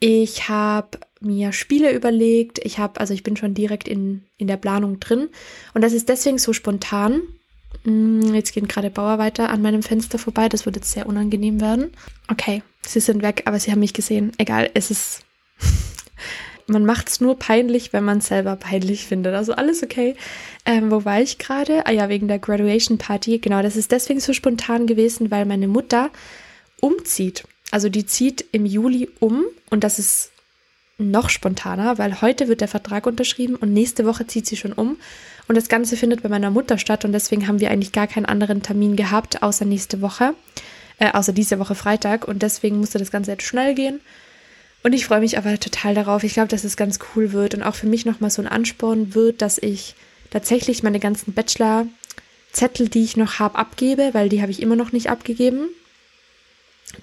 Ich 0.00 0.48
habe 0.48 0.98
mir 1.20 1.52
Spiele 1.52 1.92
überlegt. 1.92 2.58
Ich 2.58 2.78
habe, 2.78 3.00
also 3.00 3.14
ich 3.14 3.22
bin 3.22 3.36
schon 3.36 3.54
direkt 3.54 3.88
in, 3.88 4.24
in 4.36 4.48
der 4.48 4.58
Planung 4.58 5.00
drin. 5.00 5.28
Und 5.72 5.82
das 5.82 5.94
ist 5.94 6.10
deswegen 6.10 6.38
so 6.38 6.52
spontan, 6.52 7.22
jetzt 7.84 8.52
gehen 8.52 8.68
gerade 8.68 8.90
Bauarbeiter 8.90 9.50
an 9.50 9.62
meinem 9.62 9.82
Fenster 9.82 10.18
vorbei. 10.18 10.48
Das 10.48 10.66
wird 10.66 10.76
jetzt 10.76 10.92
sehr 10.92 11.06
unangenehm 11.06 11.60
werden. 11.60 11.90
Okay, 12.28 12.62
sie 12.86 13.00
sind 13.00 13.22
weg, 13.22 13.42
aber 13.46 13.58
sie 13.58 13.70
haben 13.70 13.80
mich 13.80 13.94
gesehen. 13.94 14.32
Egal, 14.38 14.70
es 14.74 14.90
ist. 14.90 15.22
man 16.66 16.86
macht 16.86 17.08
es 17.08 17.20
nur 17.20 17.38
peinlich, 17.38 17.92
wenn 17.92 18.04
man 18.04 18.18
es 18.18 18.28
selber 18.28 18.56
peinlich 18.56 19.06
findet. 19.06 19.34
Also 19.34 19.54
alles 19.54 19.82
okay. 19.82 20.16
Ähm, 20.64 20.90
wo 20.90 21.04
war 21.04 21.20
ich 21.20 21.38
gerade? 21.38 21.86
Ah 21.86 21.92
ja, 21.92 22.08
wegen 22.08 22.28
der 22.28 22.38
Graduation 22.38 22.98
Party. 22.98 23.38
Genau, 23.38 23.62
das 23.62 23.76
ist 23.76 23.92
deswegen 23.92 24.20
so 24.20 24.32
spontan 24.32 24.86
gewesen, 24.86 25.30
weil 25.30 25.44
meine 25.44 25.68
Mutter 25.68 26.10
umzieht. 26.80 27.44
Also 27.70 27.88
die 27.88 28.06
zieht 28.06 28.44
im 28.52 28.66
Juli 28.66 29.08
um 29.20 29.44
und 29.70 29.84
das 29.84 29.98
ist 29.98 30.30
noch 30.98 31.28
spontaner, 31.28 31.98
weil 31.98 32.20
heute 32.20 32.48
wird 32.48 32.60
der 32.60 32.68
Vertrag 32.68 33.06
unterschrieben 33.06 33.56
und 33.56 33.72
nächste 33.72 34.06
Woche 34.06 34.26
zieht 34.26 34.46
sie 34.46 34.56
schon 34.56 34.72
um. 34.72 34.96
Und 35.46 35.56
das 35.56 35.68
Ganze 35.68 35.96
findet 35.96 36.22
bei 36.22 36.28
meiner 36.28 36.50
Mutter 36.50 36.78
statt 36.78 37.04
und 37.04 37.12
deswegen 37.12 37.46
haben 37.46 37.60
wir 37.60 37.70
eigentlich 37.70 37.92
gar 37.92 38.06
keinen 38.06 38.26
anderen 38.26 38.62
Termin 38.62 38.96
gehabt, 38.96 39.42
außer 39.42 39.64
nächste 39.64 40.00
Woche, 40.00 40.34
äh, 40.98 41.10
außer 41.12 41.32
diese 41.32 41.58
Woche 41.58 41.74
Freitag. 41.74 42.26
Und 42.26 42.42
deswegen 42.42 42.78
musste 42.78 42.98
das 42.98 43.10
Ganze 43.10 43.32
jetzt 43.32 43.44
schnell 43.44 43.74
gehen. 43.74 44.00
Und 44.82 44.92
ich 44.92 45.06
freue 45.06 45.20
mich 45.20 45.38
aber 45.38 45.58
total 45.58 45.94
darauf. 45.94 46.24
Ich 46.24 46.34
glaube, 46.34 46.48
dass 46.48 46.64
es 46.64 46.76
ganz 46.76 46.98
cool 47.14 47.32
wird 47.32 47.54
und 47.54 47.62
auch 47.62 47.74
für 47.74 47.86
mich 47.86 48.04
nochmal 48.04 48.30
so 48.30 48.42
ein 48.42 48.48
Ansporn 48.48 49.14
wird, 49.14 49.42
dass 49.42 49.58
ich 49.58 49.94
tatsächlich 50.30 50.82
meine 50.82 51.00
ganzen 51.00 51.32
Bachelor-Zettel, 51.32 52.88
die 52.88 53.04
ich 53.04 53.16
noch 53.16 53.38
habe, 53.38 53.56
abgebe, 53.56 54.10
weil 54.12 54.28
die 54.28 54.42
habe 54.42 54.50
ich 54.50 54.60
immer 54.60 54.76
noch 54.76 54.92
nicht 54.92 55.08
abgegeben. 55.08 55.68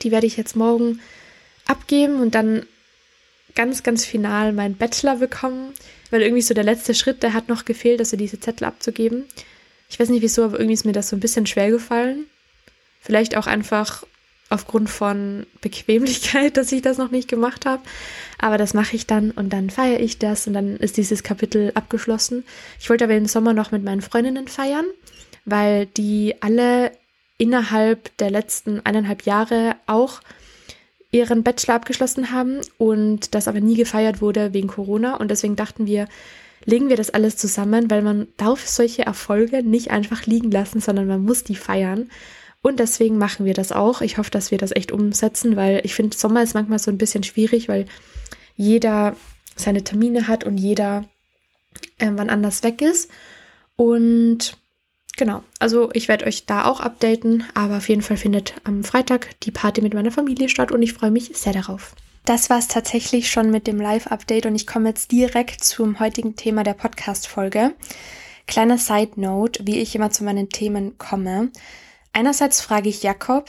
Die 0.01 0.11
werde 0.11 0.27
ich 0.27 0.37
jetzt 0.37 0.55
morgen 0.55 0.99
abgeben 1.65 2.21
und 2.21 2.35
dann 2.35 2.65
ganz, 3.55 3.83
ganz 3.83 4.05
final 4.05 4.53
meinen 4.53 4.75
Bachelor 4.75 5.17
bekommen, 5.17 5.73
weil 6.09 6.21
irgendwie 6.21 6.41
so 6.41 6.53
der 6.53 6.63
letzte 6.63 6.93
Schritt, 6.93 7.23
der 7.23 7.33
hat 7.33 7.49
noch 7.49 7.65
gefehlt, 7.65 7.99
also 7.99 8.17
diese 8.17 8.39
Zettel 8.39 8.65
abzugeben. 8.65 9.25
Ich 9.89 9.99
weiß 9.99 10.09
nicht 10.09 10.21
wieso, 10.21 10.43
aber 10.43 10.57
irgendwie 10.57 10.73
ist 10.73 10.85
mir 10.85 10.93
das 10.93 11.09
so 11.09 11.15
ein 11.15 11.19
bisschen 11.19 11.45
schwer 11.45 11.69
gefallen. 11.69 12.25
Vielleicht 13.01 13.35
auch 13.35 13.47
einfach 13.47 14.03
aufgrund 14.49 14.89
von 14.89 15.45
Bequemlichkeit, 15.61 16.57
dass 16.57 16.71
ich 16.71 16.81
das 16.81 16.97
noch 16.97 17.11
nicht 17.11 17.27
gemacht 17.27 17.65
habe. 17.65 17.81
Aber 18.37 18.57
das 18.57 18.73
mache 18.73 18.95
ich 18.95 19.07
dann 19.07 19.31
und 19.31 19.51
dann 19.51 19.69
feiere 19.69 19.99
ich 19.99 20.19
das 20.19 20.47
und 20.47 20.53
dann 20.53 20.77
ist 20.77 20.97
dieses 20.97 21.23
Kapitel 21.23 21.71
abgeschlossen. 21.73 22.43
Ich 22.79 22.89
wollte 22.89 23.05
aber 23.05 23.15
im 23.15 23.25
Sommer 23.25 23.53
noch 23.53 23.71
mit 23.71 23.83
meinen 23.83 24.01
Freundinnen 24.01 24.47
feiern, 24.47 24.85
weil 25.45 25.85
die 25.85 26.35
alle 26.41 26.91
innerhalb 27.37 28.15
der 28.17 28.29
letzten 28.29 28.85
eineinhalb 28.85 29.23
Jahre 29.23 29.75
auch 29.87 30.21
ihren 31.11 31.43
Bachelor 31.43 31.75
abgeschlossen 31.75 32.31
haben 32.31 32.61
und 32.77 33.35
das 33.35 33.47
aber 33.47 33.59
nie 33.59 33.75
gefeiert 33.75 34.21
wurde 34.21 34.53
wegen 34.53 34.67
Corona. 34.67 35.17
Und 35.17 35.29
deswegen 35.29 35.55
dachten 35.55 35.85
wir, 35.85 36.07
legen 36.65 36.89
wir 36.89 36.95
das 36.95 37.09
alles 37.09 37.37
zusammen, 37.37 37.89
weil 37.91 38.01
man 38.01 38.27
darf 38.37 38.67
solche 38.67 39.05
Erfolge 39.05 39.63
nicht 39.63 39.91
einfach 39.91 40.25
liegen 40.25 40.51
lassen, 40.51 40.79
sondern 40.79 41.07
man 41.07 41.23
muss 41.23 41.43
die 41.43 41.55
feiern. 41.55 42.09
Und 42.61 42.79
deswegen 42.79 43.17
machen 43.17 43.45
wir 43.45 43.53
das 43.53 43.71
auch. 43.71 44.01
Ich 44.01 44.17
hoffe, 44.17 44.31
dass 44.31 44.51
wir 44.51 44.57
das 44.57 44.71
echt 44.71 44.91
umsetzen, 44.91 45.55
weil 45.55 45.81
ich 45.83 45.95
finde, 45.95 46.15
Sommer 46.15 46.43
ist 46.43 46.53
manchmal 46.53 46.79
so 46.79 46.91
ein 46.91 46.97
bisschen 46.97 47.23
schwierig, 47.23 47.67
weil 47.67 47.85
jeder 48.55 49.15
seine 49.55 49.83
Termine 49.83 50.27
hat 50.27 50.43
und 50.43 50.57
jeder 50.57 51.05
äh, 51.97 52.11
wann 52.11 52.29
anders 52.29 52.63
weg 52.63 52.81
ist. 52.81 53.09
Und 53.75 54.57
Genau, 55.21 55.43
also 55.59 55.91
ich 55.93 56.07
werde 56.07 56.25
euch 56.25 56.47
da 56.47 56.65
auch 56.65 56.79
updaten, 56.79 57.43
aber 57.53 57.77
auf 57.77 57.89
jeden 57.89 58.01
Fall 58.01 58.17
findet 58.17 58.55
am 58.63 58.83
Freitag 58.83 59.39
die 59.41 59.51
Party 59.51 59.79
mit 59.83 59.93
meiner 59.93 60.09
Familie 60.09 60.49
statt 60.49 60.71
und 60.71 60.81
ich 60.81 60.93
freue 60.93 61.11
mich 61.11 61.29
sehr 61.35 61.53
darauf. 61.53 61.93
Das 62.25 62.49
war 62.49 62.57
es 62.57 62.67
tatsächlich 62.67 63.29
schon 63.29 63.51
mit 63.51 63.67
dem 63.67 63.79
Live-Update 63.79 64.47
und 64.47 64.55
ich 64.55 64.65
komme 64.65 64.89
jetzt 64.89 65.11
direkt 65.11 65.63
zum 65.63 65.99
heutigen 65.99 66.35
Thema 66.35 66.63
der 66.63 66.73
Podcast-Folge. 66.73 67.75
Kleiner 68.47 68.79
Side-Note, 68.79 69.67
wie 69.67 69.77
ich 69.77 69.93
immer 69.93 70.09
zu 70.09 70.23
meinen 70.23 70.49
Themen 70.49 70.97
komme. 70.97 71.51
Einerseits 72.13 72.59
frage 72.59 72.89
ich 72.89 73.03
Jakob, 73.03 73.47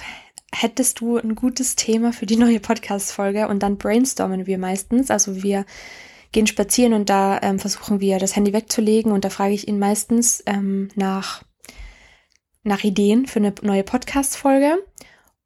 hättest 0.55 1.01
du 1.01 1.17
ein 1.17 1.35
gutes 1.35 1.75
Thema 1.75 2.13
für 2.13 2.27
die 2.27 2.37
neue 2.37 2.61
Podcast-Folge 2.61 3.49
und 3.49 3.63
dann 3.63 3.79
brainstormen 3.79 4.47
wir 4.47 4.59
meistens. 4.59 5.11
Also 5.11 5.43
wir 5.43 5.65
gehen 6.33 6.47
spazieren 6.47 6.93
und 6.93 7.09
da 7.09 7.41
ähm, 7.41 7.59
versuchen 7.59 8.01
wir 8.01 8.19
das 8.19 8.37
Handy 8.37 8.53
wegzulegen 8.53 9.11
und 9.11 9.25
da 9.25 9.31
frage 9.31 9.55
ich 9.55 9.69
ihn 9.69 9.79
meistens 9.79 10.43
ähm, 10.45 10.91
nach, 10.97 11.45
nach 12.63 12.85
Ideen 12.85 13.27
für 13.27 13.41
eine 13.41 13.55
neue 13.63 13.83
Podcast-Folge. 13.83 14.79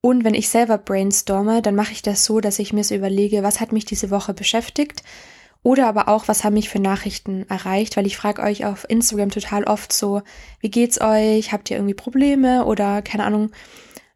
Und 0.00 0.24
wenn 0.24 0.34
ich 0.34 0.48
selber 0.48 0.78
brainstorme, 0.78 1.62
dann 1.62 1.74
mache 1.74 1.92
ich 1.92 2.02
das 2.02 2.24
so, 2.24 2.40
dass 2.40 2.58
ich 2.58 2.72
mir 2.72 2.84
so 2.84 2.94
überlege, 2.94 3.42
was 3.42 3.60
hat 3.60 3.72
mich 3.72 3.84
diese 3.84 4.10
Woche 4.10 4.34
beschäftigt 4.34 5.02
oder 5.62 5.88
aber 5.88 6.06
auch, 6.06 6.28
was 6.28 6.44
haben 6.44 6.54
mich 6.54 6.68
für 6.68 6.78
Nachrichten 6.78 7.44
erreicht, 7.48 7.96
weil 7.96 8.06
ich 8.06 8.16
frage 8.16 8.40
euch 8.42 8.64
auf 8.64 8.88
Instagram 8.88 9.30
total 9.30 9.64
oft 9.64 9.92
so, 9.92 10.22
wie 10.60 10.70
geht's 10.70 11.00
euch? 11.00 11.50
Habt 11.50 11.70
ihr 11.70 11.76
irgendwie 11.76 11.94
Probleme 11.94 12.64
oder 12.64 13.02
keine 13.02 13.24
Ahnung, 13.24 13.50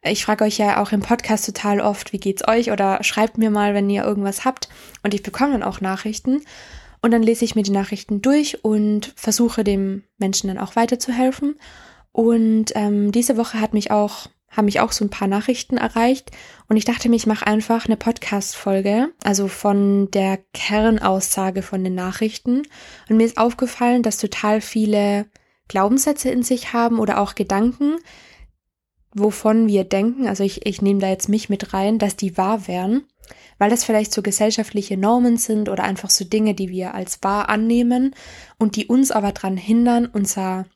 ich 0.03 0.25
frage 0.25 0.45
euch 0.45 0.59
ja 0.59 0.81
auch 0.81 0.93
im 0.93 1.01
Podcast 1.01 1.45
total 1.45 1.81
oft, 1.81 2.13
wie 2.13 2.21
geht's 2.21 2.47
euch 2.47 2.71
oder 2.71 3.03
schreibt 3.03 3.37
mir 3.37 3.51
mal, 3.51 3.75
wenn 3.75 3.91
ihr 3.91 4.05
irgendwas 4.05 4.45
habt. 4.45 4.69
Und 5.03 5.13
ich 5.13 5.25
bekomme 5.25 5.53
dann 5.53 5.63
auch 5.63 5.81
Nachrichten. 5.81 6.43
Und 7.03 7.11
dann 7.11 7.23
lese 7.23 7.45
ich 7.45 7.55
mir 7.55 7.63
die 7.63 7.71
Nachrichten 7.71 8.23
durch 8.23 8.65
und 8.65 9.13
versuche 9.17 9.65
dem 9.65 10.05
Menschen 10.19 10.49
dann 10.49 10.59
auch 10.59 10.77
weiterzuhelfen. 10.77 11.57
Und 12.13 12.73
ähm, 12.75 13.13
diese 13.13 13.37
Woche 13.37 13.61
hat 13.61 13.73
mich 13.73 13.91
auch, 13.91 14.29
haben 14.49 14.65
mich 14.65 14.81
auch 14.81 14.93
so 14.93 15.05
ein 15.05 15.11
paar 15.11 15.29
Nachrichten 15.29 15.77
erreicht. 15.77 16.31
Und 16.69 16.77
ich 16.77 16.85
dachte 16.85 17.09
mir, 17.09 17.17
ich 17.17 17.27
mache 17.27 17.47
einfach 17.47 17.87
eine 17.87 17.97
Podcast-Folge, 17.97 19.13
also 19.23 19.49
von 19.49 20.11
der 20.11 20.39
Kernaussage 20.53 21.63
von 21.63 21.85
den 21.85 21.95
Nachrichten. 21.95 22.63
Und 23.09 23.17
mir 23.17 23.25
ist 23.25 23.39
aufgefallen, 23.39 24.03
dass 24.03 24.19
total 24.19 24.61
viele 24.61 25.27
Glaubenssätze 25.69 26.31
in 26.31 26.43
sich 26.43 26.73
haben 26.73 26.99
oder 26.99 27.21
auch 27.21 27.37
Gedanken, 27.37 27.97
wovon 29.15 29.69
wir 29.69 29.85
denken, 29.85 30.27
also 30.27 30.43
ich, 30.43 30.67
ich 30.67 30.83
nehme 30.83 31.01
da 31.01 31.09
jetzt 31.09 31.29
mich 31.29 31.49
mit 31.49 31.73
rein, 31.73 31.99
dass 31.99 32.17
die 32.17 32.37
wahr 32.37 32.67
wären, 32.67 33.05
weil 33.59 33.71
das 33.71 33.85
vielleicht 33.85 34.13
so 34.13 34.23
gesellschaftliche 34.23 34.97
Normen 34.97 35.37
sind 35.37 35.69
oder 35.69 35.85
einfach 35.85 36.11
so 36.11 36.25
Dinge, 36.25 36.55
die 36.55 36.71
wir 36.71 36.95
als 36.95 37.23
wahr 37.23 37.49
annehmen 37.49 38.15
und 38.59 38.75
die 38.75 38.87
uns 38.87 39.13
aber 39.13 39.33
daran 39.33 39.57
hindern, 39.57 40.07
unser 40.07 40.67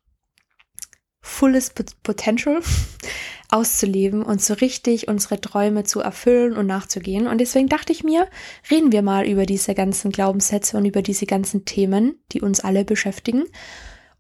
fulles 1.35 1.73
Potential 2.03 2.61
auszuleben 3.51 4.23
und 4.23 4.41
so 4.41 4.55
richtig 4.55 5.09
unsere 5.09 5.41
Träume 5.41 5.85
zu 5.85 6.01
erfüllen 6.01 6.57
und 6.57 6.67
nachzugehen. 6.67 7.27
Und 7.27 7.39
deswegen 7.39 7.69
dachte 7.69 7.93
ich 7.93 8.05
mir, 8.05 8.29
reden 8.71 8.93
wir 8.93 9.03
mal 9.03 9.27
über 9.27 9.45
diese 9.45 9.75
ganzen 9.75 10.11
Glaubenssätze 10.13 10.77
und 10.77 10.85
über 10.85 11.03
diese 11.03 11.27
ganzen 11.27 11.65
Themen, 11.65 12.17
die 12.33 12.41
uns 12.41 12.61
alle 12.61 12.85
beschäftigen. 12.85 13.45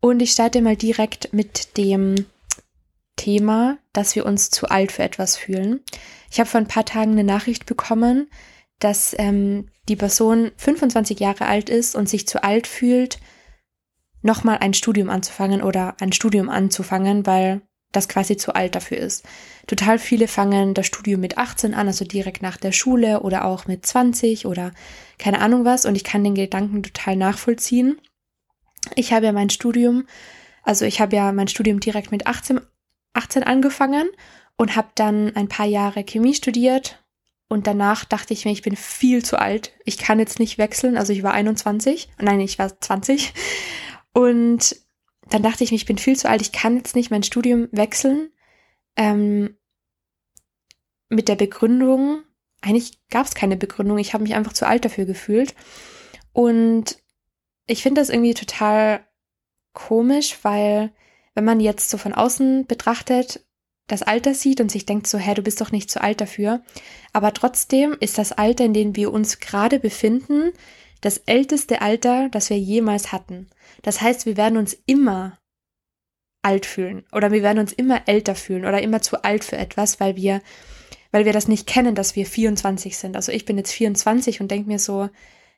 Und 0.00 0.20
ich 0.20 0.32
starte 0.32 0.60
mal 0.60 0.76
direkt 0.76 1.32
mit 1.32 1.76
dem 1.78 2.26
Thema, 3.16 3.78
dass 3.92 4.16
wir 4.16 4.26
uns 4.26 4.50
zu 4.50 4.66
alt 4.68 4.92
für 4.92 5.02
etwas 5.02 5.36
fühlen. 5.36 5.80
Ich 6.30 6.40
habe 6.40 6.50
vor 6.50 6.60
ein 6.60 6.68
paar 6.68 6.84
Tagen 6.84 7.12
eine 7.12 7.24
Nachricht 7.24 7.64
bekommen, 7.64 8.28
dass 8.80 9.14
ähm, 9.18 9.68
die 9.88 9.96
Person 9.96 10.50
25 10.56 11.20
Jahre 11.20 11.46
alt 11.46 11.70
ist 11.70 11.94
und 11.94 12.08
sich 12.08 12.26
zu 12.26 12.42
alt 12.42 12.66
fühlt, 12.66 13.18
nochmal 14.24 14.58
ein 14.58 14.74
Studium 14.74 15.10
anzufangen 15.10 15.62
oder 15.62 15.96
ein 16.00 16.12
Studium 16.12 16.48
anzufangen, 16.48 17.26
weil 17.26 17.60
das 17.92 18.08
quasi 18.08 18.36
zu 18.36 18.54
alt 18.54 18.74
dafür 18.74 18.98
ist. 18.98 19.24
Total 19.66 19.98
viele 19.98 20.26
fangen 20.26 20.74
das 20.74 20.86
Studium 20.86 21.20
mit 21.20 21.38
18 21.38 21.74
an, 21.74 21.86
also 21.86 22.04
direkt 22.04 22.42
nach 22.42 22.56
der 22.56 22.72
Schule 22.72 23.20
oder 23.20 23.44
auch 23.44 23.66
mit 23.66 23.86
20 23.86 24.46
oder 24.46 24.72
keine 25.18 25.40
Ahnung 25.40 25.64
was 25.64 25.86
und 25.86 25.94
ich 25.94 26.04
kann 26.04 26.24
den 26.24 26.34
Gedanken 26.34 26.82
total 26.82 27.16
nachvollziehen. 27.16 28.00
Ich 28.96 29.12
habe 29.12 29.26
ja 29.26 29.32
mein 29.32 29.50
Studium, 29.50 30.06
also 30.62 30.84
ich 30.84 31.00
habe 31.00 31.14
ja 31.14 31.30
mein 31.32 31.48
Studium 31.48 31.80
direkt 31.80 32.10
mit 32.10 32.26
18 32.26 32.60
18 33.14 33.44
angefangen 33.44 34.08
und 34.56 34.76
habe 34.76 34.88
dann 34.94 35.34
ein 35.34 35.48
paar 35.48 35.66
Jahre 35.66 36.04
Chemie 36.04 36.34
studiert. 36.34 37.00
Und 37.48 37.66
danach 37.66 38.04
dachte 38.04 38.32
ich 38.32 38.44
mir, 38.44 38.50
ich 38.50 38.62
bin 38.62 38.74
viel 38.74 39.24
zu 39.24 39.38
alt. 39.38 39.72
Ich 39.84 39.98
kann 39.98 40.18
jetzt 40.18 40.40
nicht 40.40 40.58
wechseln. 40.58 40.96
Also 40.96 41.12
ich 41.12 41.22
war 41.22 41.32
21. 41.32 42.08
Nein, 42.18 42.40
ich 42.40 42.58
war 42.58 42.80
20. 42.80 43.32
Und 44.14 44.76
dann 45.28 45.42
dachte 45.42 45.64
ich 45.64 45.70
mir, 45.70 45.76
ich 45.76 45.86
bin 45.86 45.98
viel 45.98 46.16
zu 46.16 46.28
alt. 46.28 46.40
Ich 46.40 46.52
kann 46.52 46.76
jetzt 46.76 46.96
nicht 46.96 47.10
mein 47.10 47.22
Studium 47.22 47.68
wechseln. 47.72 48.30
Ähm, 48.96 49.58
mit 51.10 51.28
der 51.28 51.36
Begründung, 51.36 52.22
eigentlich 52.62 52.98
gab 53.10 53.26
es 53.26 53.34
keine 53.34 53.56
Begründung. 53.56 53.98
Ich 53.98 54.14
habe 54.14 54.22
mich 54.22 54.34
einfach 54.34 54.52
zu 54.52 54.66
alt 54.66 54.84
dafür 54.84 55.04
gefühlt. 55.04 55.54
Und 56.32 56.98
ich 57.66 57.82
finde 57.82 58.00
das 58.00 58.08
irgendwie 58.08 58.34
total 58.34 59.04
komisch, 59.72 60.38
weil 60.42 60.92
wenn 61.34 61.44
man 61.44 61.60
jetzt 61.60 61.90
so 61.90 61.98
von 61.98 62.14
außen 62.14 62.66
betrachtet, 62.66 63.44
das 63.86 64.02
Alter 64.02 64.32
sieht 64.34 64.60
und 64.60 64.70
sich 64.70 64.86
denkt 64.86 65.06
so, 65.06 65.18
hä, 65.18 65.34
du 65.34 65.42
bist 65.42 65.60
doch 65.60 65.72
nicht 65.72 65.90
zu 65.90 66.00
alt 66.00 66.20
dafür. 66.20 66.62
Aber 67.12 67.34
trotzdem 67.34 67.96
ist 68.00 68.16
das 68.16 68.32
Alter, 68.32 68.64
in 68.64 68.72
dem 68.72 68.96
wir 68.96 69.12
uns 69.12 69.40
gerade 69.40 69.78
befinden, 69.78 70.52
das 71.04 71.18
älteste 71.18 71.82
Alter, 71.82 72.30
das 72.30 72.48
wir 72.48 72.58
jemals 72.58 73.12
hatten. 73.12 73.48
Das 73.82 74.00
heißt, 74.00 74.24
wir 74.24 74.38
werden 74.38 74.56
uns 74.56 74.74
immer 74.86 75.38
alt 76.40 76.64
fühlen 76.64 77.04
oder 77.12 77.30
wir 77.30 77.42
werden 77.42 77.58
uns 77.58 77.74
immer 77.74 78.02
älter 78.06 78.34
fühlen 78.34 78.64
oder 78.64 78.80
immer 78.80 79.02
zu 79.02 79.22
alt 79.22 79.44
für 79.44 79.58
etwas, 79.58 80.00
weil 80.00 80.16
wir, 80.16 80.40
weil 81.10 81.26
wir 81.26 81.34
das 81.34 81.46
nicht 81.46 81.66
kennen, 81.66 81.94
dass 81.94 82.16
wir 82.16 82.24
24 82.24 82.96
sind. 82.96 83.16
Also 83.16 83.32
ich 83.32 83.44
bin 83.44 83.58
jetzt 83.58 83.72
24 83.72 84.40
und 84.40 84.50
denke 84.50 84.68
mir 84.68 84.78
so, 84.78 85.10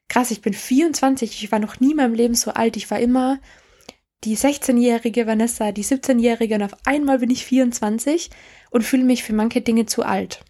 krass, 0.08 0.32
ich 0.32 0.42
bin 0.42 0.52
24, 0.52 1.44
ich 1.44 1.52
war 1.52 1.60
noch 1.60 1.78
nie 1.78 1.92
in 1.92 1.96
meinem 1.96 2.14
Leben 2.14 2.34
so 2.34 2.50
alt, 2.50 2.76
ich 2.76 2.90
war 2.90 2.98
immer 2.98 3.38
die 4.24 4.36
16-jährige 4.36 5.28
Vanessa, 5.28 5.70
die 5.70 5.84
17-jährige 5.84 6.56
und 6.56 6.62
auf 6.62 6.76
einmal 6.84 7.20
bin 7.20 7.30
ich 7.30 7.44
24 7.46 8.30
und 8.70 8.82
fühle 8.82 9.04
mich 9.04 9.22
für 9.22 9.32
manche 9.32 9.60
Dinge 9.60 9.86
zu 9.86 10.02
alt. 10.02 10.40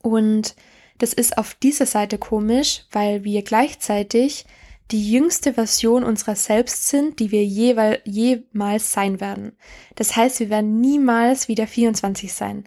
Und 0.00 0.54
das 0.98 1.12
ist 1.12 1.38
auf 1.38 1.54
dieser 1.54 1.86
Seite 1.86 2.18
komisch, 2.18 2.84
weil 2.92 3.24
wir 3.24 3.42
gleichzeitig 3.42 4.46
die 4.90 5.10
jüngste 5.10 5.54
Version 5.54 6.04
unserer 6.04 6.36
selbst 6.36 6.88
sind, 6.88 7.18
die 7.18 7.30
wir 7.30 7.44
jeweil, 7.44 8.00
jemals 8.04 8.92
sein 8.92 9.20
werden. 9.20 9.56
Das 9.94 10.14
heißt, 10.14 10.40
wir 10.40 10.50
werden 10.50 10.80
niemals 10.80 11.48
wieder 11.48 11.66
24 11.66 12.32
sein. 12.32 12.64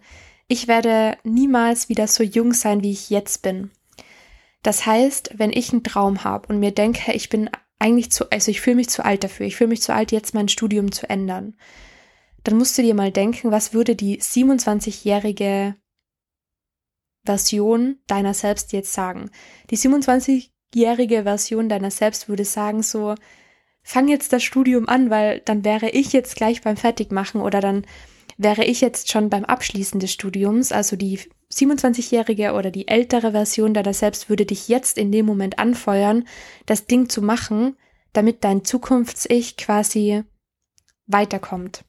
Ich 0.48 0.66
werde 0.66 1.16
niemals 1.24 1.88
wieder 1.88 2.06
so 2.06 2.22
jung 2.22 2.52
sein, 2.52 2.82
wie 2.82 2.90
ich 2.90 3.10
jetzt 3.10 3.42
bin. 3.42 3.70
Das 4.62 4.86
heißt, 4.86 5.32
wenn 5.36 5.52
ich 5.52 5.72
einen 5.72 5.84
Traum 5.84 6.24
habe 6.24 6.48
und 6.48 6.58
mir 6.58 6.72
denke, 6.72 7.12
ich 7.12 7.28
bin 7.28 7.48
eigentlich 7.78 8.10
zu, 8.10 8.30
also 8.30 8.50
ich 8.50 8.60
fühle 8.60 8.76
mich 8.76 8.88
zu 8.88 9.04
alt 9.04 9.22
dafür. 9.22 9.46
Ich 9.46 9.56
fühle 9.56 9.68
mich 9.68 9.82
zu 9.82 9.94
alt, 9.94 10.10
jetzt 10.10 10.34
mein 10.34 10.48
Studium 10.48 10.90
zu 10.90 11.08
ändern. 11.08 11.54
Dann 12.44 12.56
musst 12.58 12.76
du 12.76 12.82
dir 12.82 12.94
mal 12.94 13.12
denken, 13.12 13.50
was 13.50 13.72
würde 13.72 13.94
die 13.94 14.20
27-jährige 14.20 15.76
Version 17.24 17.98
deiner 18.06 18.34
selbst 18.34 18.72
jetzt 18.72 18.92
sagen? 18.92 19.30
Die 19.70 19.76
27-jährige 19.76 21.24
Version 21.24 21.68
deiner 21.68 21.90
selbst 21.90 22.28
würde 22.28 22.44
sagen 22.44 22.82
so, 22.82 23.14
fang 23.82 24.08
jetzt 24.08 24.32
das 24.32 24.42
Studium 24.42 24.88
an, 24.88 25.10
weil 25.10 25.40
dann 25.40 25.64
wäre 25.64 25.88
ich 25.90 26.12
jetzt 26.12 26.36
gleich 26.36 26.62
beim 26.62 26.76
Fertigmachen 26.76 27.40
oder 27.40 27.60
dann 27.60 27.86
wäre 28.36 28.64
ich 28.64 28.80
jetzt 28.80 29.10
schon 29.10 29.30
beim 29.30 29.44
Abschließen 29.44 29.98
des 29.98 30.12
Studiums, 30.12 30.70
also 30.72 30.96
die 30.96 31.18
27-Jährige 31.52 32.52
oder 32.52 32.70
die 32.70 32.88
ältere 32.88 33.32
Version 33.32 33.74
deiner 33.74 33.94
selbst 33.94 34.28
würde 34.28 34.46
dich 34.46 34.68
jetzt 34.68 34.98
in 34.98 35.10
dem 35.10 35.26
Moment 35.26 35.58
anfeuern, 35.58 36.26
das 36.66 36.86
Ding 36.86 37.08
zu 37.08 37.22
machen, 37.22 37.76
damit 38.12 38.44
dein 38.44 38.64
Zukunfts-Ich 38.64 39.56
quasi 39.56 40.22
weiterkommt. 41.06 41.84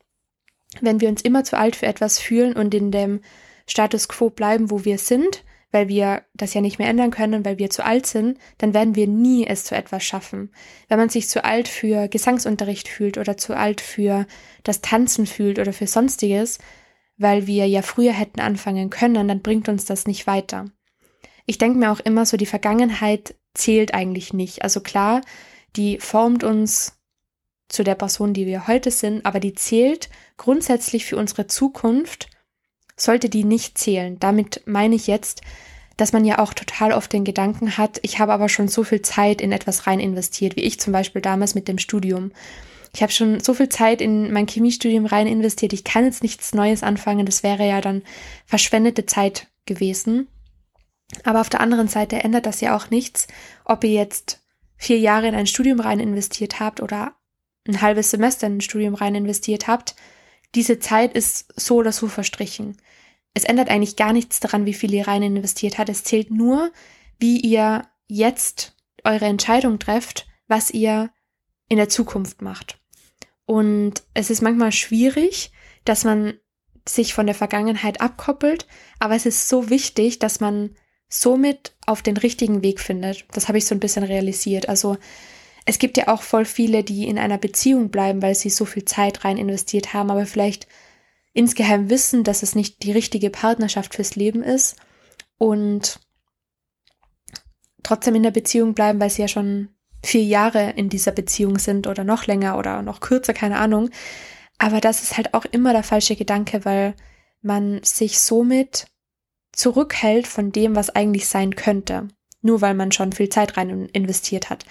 Wenn 0.82 1.02
wir 1.02 1.10
uns 1.10 1.22
immer 1.22 1.44
zu 1.44 1.58
alt 1.58 1.76
für 1.76 1.86
etwas 1.86 2.20
fühlen 2.20 2.54
und 2.54 2.74
in 2.74 2.92
dem 2.92 3.22
Status 3.70 4.08
quo 4.08 4.30
bleiben, 4.30 4.72
wo 4.72 4.84
wir 4.86 4.98
sind, 4.98 5.44
weil 5.72 5.88
wir 5.88 6.24
das 6.34 6.54
ja 6.54 6.62
nicht 6.62 6.80
mehr 6.80 6.90
ändern 6.90 7.12
können, 7.12 7.46
weil 7.46 7.60
wir 7.60 7.70
zu 7.70 7.86
alt 7.86 8.06
sind, 8.08 8.40
dann 8.58 8.74
werden 8.74 8.96
wir 8.96 9.08
nie 9.08 9.46
es 9.46 9.66
zu 9.66 9.76
etwas 9.76 10.04
schaffen. 10.04 10.52
Wenn 10.88 10.98
man 10.98 11.10
sich 11.10 11.30
zu 11.30 11.44
alt 11.44 11.68
für 11.68 12.08
Gesangsunterricht 12.08 12.88
fühlt 12.88 13.18
oder 13.18 13.38
zu 13.38 13.56
alt 13.56 13.82
für 13.82 14.26
das 14.64 14.82
Tanzen 14.82 15.28
fühlt 15.28 15.60
oder 15.60 15.74
für 15.74 15.88
sonstiges, 15.88 16.58
weil 17.18 17.46
wir 17.46 17.68
ja 17.68 17.82
früher 17.82 18.14
hätten 18.14 18.40
anfangen 18.40 18.90
können, 18.90 19.28
dann 19.28 19.42
bringt 19.42 19.70
uns 19.70 19.86
das 19.86 20.08
nicht 20.08 20.26
weiter. 20.26 20.66
Ich 21.46 21.58
denke 21.58 21.78
mir 21.78 21.92
auch 21.92 22.00
immer 22.00 22.26
so, 22.26 22.38
die 22.38 22.46
Vergangenheit 22.46 23.36
zählt 23.54 23.94
eigentlich 23.94 24.34
nicht. 24.34 24.64
Also 24.64 24.82
klar, 24.82 25.22
die 25.76 26.00
formt 26.00 26.44
uns 26.44 26.98
zu 27.68 27.84
der 27.84 27.96
Person, 27.96 28.34
die 28.34 28.48
wir 28.48 28.68
heute 28.68 28.90
sind, 28.90 29.26
aber 29.26 29.40
die 29.40 29.54
zählt 29.54 30.10
grundsätzlich 30.38 31.06
für 31.06 31.18
unsere 31.18 31.48
Zukunft, 31.48 32.30
sollte 33.02 33.30
die 33.30 33.44
nicht 33.44 33.78
zählen. 33.78 34.20
Damit 34.20 34.62
meine 34.66 34.96
ich 34.96 35.08
jetzt, 35.08 35.42
dass 35.98 36.14
man 36.14 36.26
ja 36.26 36.40
auch 36.40 36.54
total 36.54 36.94
oft 36.94 37.12
den 37.12 37.26
Gedanken 37.26 37.78
hat, 37.78 38.00
ich 38.04 38.20
habe 38.20 38.34
aber 38.34 38.50
schon 38.50 38.68
so 38.68 38.84
viel 38.84 39.02
Zeit 39.02 39.42
in 39.42 39.52
etwas 39.52 39.88
rein 39.88 40.00
investiert, 40.00 40.56
wie 40.56 40.62
ich 40.62 40.80
zum 40.80 40.94
Beispiel 40.94 41.22
damals 41.22 41.56
mit 41.56 41.68
dem 41.68 41.78
Studium 41.78 42.32
ich 42.94 43.02
habe 43.02 43.12
schon 43.12 43.40
so 43.40 43.54
viel 43.54 43.70
Zeit 43.70 44.02
in 44.02 44.32
mein 44.32 44.48
Chemiestudium 44.48 45.06
rein 45.06 45.28
investiert, 45.28 45.74
ich 45.74 45.84
kann 45.84 46.06
jetzt 46.06 46.24
nichts 46.24 46.54
Neues 46.54 46.84
anfangen, 46.84 47.26
das 47.26 47.44
wäre 47.44 47.68
ja 47.68 47.82
dann 47.82 48.04
verschwendete 48.46 49.06
Zeit 49.06 49.48
gewesen. 49.66 50.28
Aber 51.24 51.42
auf 51.42 51.50
der 51.50 51.62
anderen 51.62 51.88
Seite 51.88 52.18
ändert 52.18 52.46
das 52.46 52.62
ja 52.62 52.76
auch 52.76 52.90
nichts, 52.90 53.28
ob 53.66 53.84
ihr 53.84 53.92
jetzt 53.92 54.42
vier 54.78 55.00
Jahre 55.00 55.28
in 55.28 55.36
ein 55.36 55.48
Studium 55.48 55.80
rein 55.80 56.00
investiert 56.00 56.60
habt 56.60 56.82
oder 56.82 57.14
ein 57.68 57.82
halbes 57.82 58.12
Semester 58.12 58.48
in 58.48 58.58
ein 58.58 58.62
Studium 58.62 58.96
rein 58.96 59.16
investiert 59.16 59.68
habt. 59.68 59.96
Diese 60.56 60.80
Zeit 60.80 61.14
ist 61.14 61.54
so 61.60 61.78
oder 61.78 61.92
so 61.92 62.08
verstrichen. 62.08 62.78
es 63.36 63.44
ändert 63.44 63.70
eigentlich 63.70 63.96
gar 63.96 64.12
nichts 64.12 64.40
daran, 64.40 64.66
wie 64.66 64.74
viel 64.74 64.94
ihr 64.94 65.08
rein 65.08 65.22
investiert 65.24 65.78
hat. 65.78 65.88
Es 65.88 66.04
zählt 66.04 66.32
nur, 66.32 66.72
wie 67.20 67.40
ihr 67.40 67.88
jetzt 68.08 68.76
eure 69.04 69.26
Entscheidung 69.26 69.80
trefft, 69.80 70.28
was 70.48 70.72
ihr 70.72 71.12
in 71.70 71.78
der 71.78 71.90
Zukunft 71.90 72.42
macht. 72.42 72.80
Und 73.46 74.04
es 74.14 74.30
ist 74.30 74.42
manchmal 74.42 74.72
schwierig, 74.72 75.52
dass 75.86 76.04
man 76.04 76.40
sich 76.88 77.14
von 77.14 77.28
der 77.28 77.36
Vergangenheit 77.36 78.02
abkoppelt, 78.02 78.68
aber 79.00 79.16
es 79.16 79.26
ist 79.26 79.48
so 79.48 79.70
wichtig, 79.70 80.20
dass 80.20 80.40
man 80.40 80.76
somit 81.08 81.76
auf 81.86 82.02
den 82.02 82.18
richtigen 82.18 82.62
Weg 82.62 82.80
findet. 82.80 83.26
Das 83.32 83.48
habe 83.48 83.58
ich 83.58 83.66
so 83.66 83.74
ein 83.74 83.80
bisschen 83.80 84.04
realisiert. 84.04 84.70
Also 84.70 84.98
es 85.66 85.80
gibt 85.80 85.98
ja 85.98 86.08
auch 86.08 86.22
voll 86.22 86.46
viele, 86.46 86.84
die 86.84 87.08
in 87.08 87.20
einer 87.20 87.38
Beziehung 87.38 87.90
bleiben, 87.90 88.22
weil 88.22 88.36
sie 88.36 88.50
so 88.50 88.66
viel 88.66 88.86
Zeit 88.86 89.24
rein 89.24 89.38
investiert 89.38 89.94
haben, 89.94 90.12
aber 90.12 90.26
vielleicht 90.26 90.68
insgeheim 91.34 91.90
wissen, 91.90 92.24
dass 92.24 92.44
es 92.44 92.56
nicht 92.56 92.84
die 92.84 92.92
richtige 92.92 93.30
Partnerschaft 93.30 93.96
fürs 93.96 94.16
Leben 94.16 94.44
ist 94.44 94.76
und 95.38 96.00
trotzdem 97.84 98.16
in 98.16 98.24
der 98.24 98.32
Beziehung 98.32 98.74
bleiben, 98.74 99.00
weil 99.00 99.10
sie 99.10 99.22
ja 99.22 99.28
schon 99.28 99.70
vier 100.04 100.24
Jahre 100.24 100.72
in 100.72 100.90
dieser 100.90 101.12
Beziehung 101.12 101.58
sind 101.60 101.88
oder 101.88 102.04
noch 102.04 102.26
länger 102.26 102.58
oder 102.58 102.82
noch 102.82 103.00
kürzer, 103.00 103.34
keine 103.34 103.58
Ahnung. 103.58 103.90
Aber 104.58 104.82
das 104.82 105.04
ist 105.04 105.18
halt 105.18 105.34
auch 105.34 105.46
immer 105.46 105.74
der 105.74 105.84
falsche 105.84 106.16
Gedanke, 106.16 106.66
weil 106.66 106.94
man 107.42 107.82
sich 107.84 108.20
somit 108.20 108.88
zurückhält 109.52 110.28
von 110.28 110.52
dem, 110.52 110.76
was 110.76 110.90
eigentlich 110.90 111.28
sein 111.28 111.56
könnte. 111.56 112.08
Nur 112.42 112.62
weil 112.62 112.74
man 112.74 112.92
schon 112.92 113.12
viel 113.12 113.30
Zeit 113.30 113.58
rein 113.58 113.88
investiert 113.88 114.50
hat. 114.50 114.66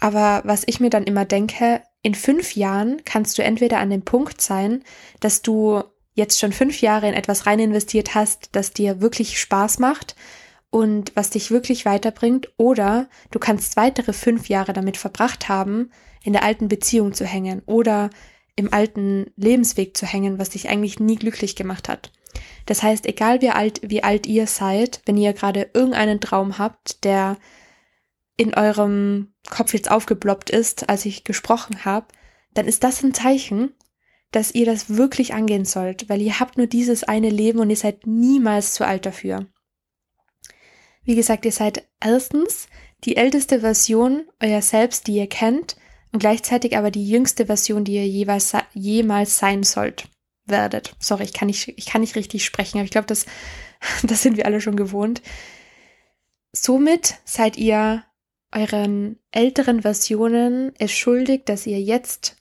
Aber 0.00 0.42
was 0.44 0.62
ich 0.66 0.80
mir 0.80 0.90
dann 0.90 1.04
immer 1.04 1.24
denke, 1.24 1.82
in 2.02 2.14
fünf 2.14 2.54
Jahren 2.54 3.02
kannst 3.04 3.38
du 3.38 3.42
entweder 3.42 3.78
an 3.78 3.90
dem 3.90 4.02
Punkt 4.02 4.40
sein, 4.40 4.82
dass 5.20 5.42
du 5.42 5.82
jetzt 6.14 6.38
schon 6.38 6.52
fünf 6.52 6.80
Jahre 6.80 7.08
in 7.08 7.14
etwas 7.14 7.46
rein 7.46 7.60
investiert 7.60 8.14
hast, 8.14 8.50
das 8.52 8.72
dir 8.72 9.00
wirklich 9.00 9.40
Spaß 9.40 9.78
macht 9.78 10.16
und 10.70 11.12
was 11.14 11.30
dich 11.30 11.50
wirklich 11.50 11.84
weiterbringt, 11.84 12.48
oder 12.56 13.08
du 13.30 13.38
kannst 13.38 13.76
weitere 13.76 14.12
fünf 14.12 14.48
Jahre 14.48 14.72
damit 14.72 14.96
verbracht 14.96 15.48
haben, 15.48 15.90
in 16.22 16.32
der 16.32 16.42
alten 16.42 16.68
Beziehung 16.68 17.14
zu 17.14 17.24
hängen 17.24 17.62
oder 17.66 18.10
im 18.56 18.72
alten 18.72 19.30
Lebensweg 19.36 19.96
zu 19.96 20.04
hängen, 20.04 20.38
was 20.38 20.50
dich 20.50 20.68
eigentlich 20.68 20.98
nie 20.98 21.16
glücklich 21.16 21.54
gemacht 21.54 21.88
hat. 21.88 22.12
Das 22.66 22.82
heißt, 22.82 23.06
egal 23.06 23.40
wie 23.40 23.50
alt, 23.50 23.80
wie 23.82 24.02
alt 24.02 24.26
ihr 24.26 24.46
seid, 24.46 25.00
wenn 25.06 25.16
ihr 25.16 25.32
gerade 25.32 25.70
irgendeinen 25.74 26.20
Traum 26.20 26.58
habt, 26.58 27.04
der 27.04 27.38
in 28.36 28.54
eurem 28.54 29.34
Kopf 29.50 29.74
jetzt 29.74 29.90
aufgeploppt 29.90 30.50
ist, 30.50 30.88
als 30.88 31.04
ich 31.04 31.24
gesprochen 31.24 31.84
habe, 31.84 32.06
dann 32.54 32.66
ist 32.66 32.84
das 32.84 33.02
ein 33.02 33.14
Zeichen, 33.14 33.74
dass 34.30 34.54
ihr 34.54 34.66
das 34.66 34.96
wirklich 34.96 35.34
angehen 35.34 35.64
sollt, 35.64 36.08
weil 36.08 36.20
ihr 36.20 36.38
habt 36.38 36.58
nur 36.58 36.66
dieses 36.66 37.04
eine 37.04 37.30
Leben 37.30 37.58
und 37.58 37.70
ihr 37.70 37.76
seid 37.76 38.06
niemals 38.06 38.74
zu 38.74 38.86
alt 38.86 39.06
dafür. 39.06 39.46
Wie 41.02 41.14
gesagt, 41.14 41.46
ihr 41.46 41.52
seid 41.52 41.88
erstens 42.00 42.68
die 43.04 43.16
älteste 43.16 43.60
Version 43.60 44.26
euer 44.40 44.60
Selbst, 44.60 45.06
die 45.06 45.16
ihr 45.16 45.28
kennt, 45.28 45.76
und 46.12 46.20
gleichzeitig 46.20 46.76
aber 46.76 46.90
die 46.90 47.08
jüngste 47.08 47.46
Version, 47.46 47.84
die 47.84 47.94
ihr 47.94 48.06
jeweils 48.06 48.52
jemals 48.72 49.38
sein 49.38 49.62
sollt, 49.62 50.08
werdet. 50.48 50.94
Sorry, 50.98 51.24
ich 51.24 51.32
kann 51.32 51.46
nicht, 51.46 51.68
ich 51.68 51.86
kann 51.86 52.00
nicht 52.00 52.16
richtig 52.16 52.44
sprechen, 52.44 52.78
aber 52.78 52.84
ich 52.84 52.90
glaube, 52.90 53.06
das, 53.06 53.26
das 54.02 54.22
sind 54.22 54.36
wir 54.36 54.46
alle 54.46 54.60
schon 54.60 54.76
gewohnt. 54.76 55.22
Somit 56.52 57.16
seid 57.24 57.56
ihr 57.56 58.04
euren 58.52 59.18
älteren 59.30 59.82
Versionen 59.82 60.72
es 60.78 60.92
schuldig, 60.92 61.44
dass 61.44 61.66
ihr 61.66 61.80
jetzt 61.80 62.36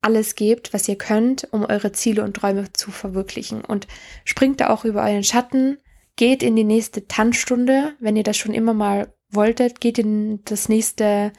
alles 0.00 0.34
gebt, 0.34 0.74
was 0.74 0.88
ihr 0.88 0.96
könnt, 0.96 1.48
um 1.52 1.64
eure 1.64 1.92
Ziele 1.92 2.24
und 2.24 2.34
Träume 2.34 2.72
zu 2.72 2.90
verwirklichen. 2.90 3.64
Und 3.64 3.86
springt 4.24 4.60
da 4.60 4.68
auch 4.68 4.84
über 4.84 5.02
euren 5.02 5.24
Schatten, 5.24 5.78
geht 6.16 6.42
in 6.42 6.56
die 6.56 6.64
nächste 6.64 7.08
Tanzstunde, 7.08 7.94
wenn 8.00 8.16
ihr 8.16 8.22
das 8.22 8.36
schon 8.36 8.52
immer 8.52 8.74
mal 8.74 9.14
wolltet, 9.30 9.80
geht 9.80 9.98
in 9.98 10.44
das 10.44 10.68
nächste 10.68 11.32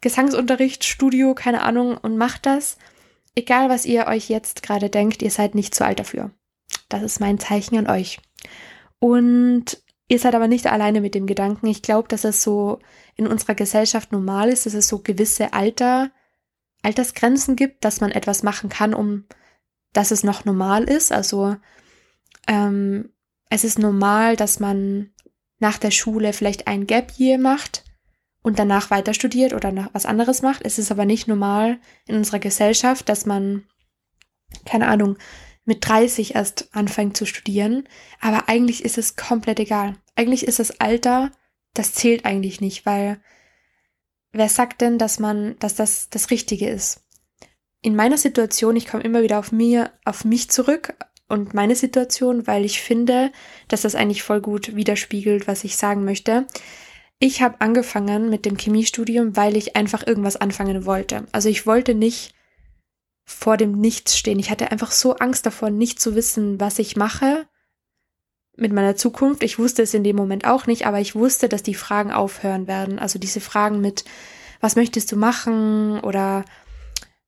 Gesangsunterrichtsstudio, 0.00 1.34
keine 1.34 1.62
Ahnung, 1.62 1.96
und 1.96 2.16
macht 2.16 2.46
das. 2.46 2.78
Egal, 3.34 3.68
was 3.68 3.86
ihr 3.86 4.06
euch 4.06 4.28
jetzt 4.28 4.62
gerade 4.62 4.90
denkt, 4.90 5.22
ihr 5.22 5.30
seid 5.30 5.54
nicht 5.54 5.74
zu 5.74 5.84
alt 5.84 6.00
dafür. 6.00 6.30
Das 6.88 7.02
ist 7.02 7.20
mein 7.20 7.38
Zeichen 7.38 7.76
an 7.76 7.88
euch. 7.88 8.18
Und 8.98 9.82
Ihr 10.10 10.18
seid 10.18 10.34
aber 10.34 10.48
nicht 10.48 10.66
alleine 10.66 11.00
mit 11.00 11.14
dem 11.14 11.28
Gedanken. 11.28 11.68
Ich 11.68 11.82
glaube, 11.82 12.08
dass 12.08 12.24
es 12.24 12.42
so 12.42 12.80
in 13.14 13.28
unserer 13.28 13.54
Gesellschaft 13.54 14.10
normal 14.10 14.48
ist, 14.48 14.66
dass 14.66 14.74
es 14.74 14.88
so 14.88 14.98
gewisse 14.98 15.52
Alter, 15.52 16.10
Altersgrenzen 16.82 17.54
gibt, 17.54 17.84
dass 17.84 18.00
man 18.00 18.10
etwas 18.10 18.42
machen 18.42 18.70
kann, 18.70 18.92
um 18.92 19.26
dass 19.92 20.10
es 20.10 20.24
noch 20.24 20.44
normal 20.44 20.82
ist. 20.82 21.12
Also 21.12 21.56
ähm, 22.48 23.12
es 23.50 23.62
ist 23.62 23.78
normal, 23.78 24.34
dass 24.34 24.58
man 24.58 25.12
nach 25.60 25.78
der 25.78 25.92
Schule 25.92 26.32
vielleicht 26.32 26.66
ein 26.66 26.88
Gap 26.88 27.12
Year 27.16 27.38
macht 27.38 27.84
und 28.42 28.58
danach 28.58 28.90
weiter 28.90 29.14
studiert 29.14 29.52
oder 29.52 29.72
noch 29.72 29.90
was 29.92 30.06
anderes 30.06 30.42
macht. 30.42 30.62
Es 30.64 30.78
ist 30.78 30.90
aber 30.90 31.04
nicht 31.04 31.28
normal 31.28 31.78
in 32.06 32.16
unserer 32.16 32.38
Gesellschaft, 32.38 33.08
dass 33.08 33.26
man, 33.26 33.64
keine 34.64 34.88
Ahnung, 34.88 35.18
mit 35.64 35.86
30 35.86 36.34
erst 36.34 36.74
anfängt 36.74 37.16
zu 37.16 37.26
studieren. 37.26 37.88
Aber 38.20 38.48
eigentlich 38.48 38.84
ist 38.84 38.98
es 38.98 39.16
komplett 39.16 39.60
egal. 39.60 39.96
Eigentlich 40.16 40.44
ist 40.44 40.58
das 40.58 40.80
Alter, 40.80 41.30
das 41.74 41.92
zählt 41.94 42.24
eigentlich 42.24 42.60
nicht, 42.60 42.86
weil 42.86 43.20
wer 44.32 44.48
sagt 44.48 44.80
denn, 44.80 44.98
dass 44.98 45.18
man, 45.18 45.58
dass 45.58 45.74
das 45.74 46.08
das 46.10 46.30
Richtige 46.30 46.68
ist? 46.68 47.02
In 47.82 47.96
meiner 47.96 48.18
Situation, 48.18 48.76
ich 48.76 48.86
komme 48.86 49.04
immer 49.04 49.22
wieder 49.22 49.38
auf 49.38 49.52
mir, 49.52 49.92
auf 50.04 50.24
mich 50.24 50.50
zurück 50.50 50.94
und 51.28 51.54
meine 51.54 51.76
Situation, 51.76 52.46
weil 52.46 52.64
ich 52.64 52.80
finde, 52.82 53.32
dass 53.68 53.82
das 53.82 53.94
eigentlich 53.94 54.22
voll 54.22 54.40
gut 54.40 54.74
widerspiegelt, 54.74 55.46
was 55.46 55.64
ich 55.64 55.76
sagen 55.76 56.04
möchte. 56.04 56.46
Ich 57.22 57.42
habe 57.42 57.60
angefangen 57.60 58.30
mit 58.30 58.46
dem 58.46 58.56
Chemiestudium, 58.56 59.36
weil 59.36 59.54
ich 59.54 59.76
einfach 59.76 60.06
irgendwas 60.06 60.36
anfangen 60.36 60.86
wollte. 60.86 61.26
Also 61.32 61.50
ich 61.50 61.66
wollte 61.66 61.94
nicht 61.94 62.34
vor 63.26 63.58
dem 63.58 63.72
Nichts 63.72 64.16
stehen. 64.16 64.38
Ich 64.38 64.50
hatte 64.50 64.72
einfach 64.72 64.90
so 64.90 65.16
Angst 65.16 65.44
davor, 65.44 65.68
nicht 65.68 66.00
zu 66.00 66.14
wissen, 66.14 66.58
was 66.58 66.78
ich 66.78 66.96
mache 66.96 67.46
mit 68.56 68.72
meiner 68.72 68.96
Zukunft. 68.96 69.42
Ich 69.42 69.58
wusste 69.58 69.82
es 69.82 69.92
in 69.92 70.02
dem 70.02 70.16
Moment 70.16 70.46
auch 70.46 70.66
nicht, 70.66 70.86
aber 70.86 70.98
ich 70.98 71.14
wusste, 71.14 71.50
dass 71.50 71.62
die 71.62 71.74
Fragen 71.74 72.10
aufhören 72.10 72.66
werden. 72.66 72.98
Also 72.98 73.18
diese 73.18 73.40
Fragen 73.40 73.82
mit, 73.82 74.04
was 74.60 74.74
möchtest 74.74 75.12
du 75.12 75.16
machen 75.16 76.00
oder 76.00 76.46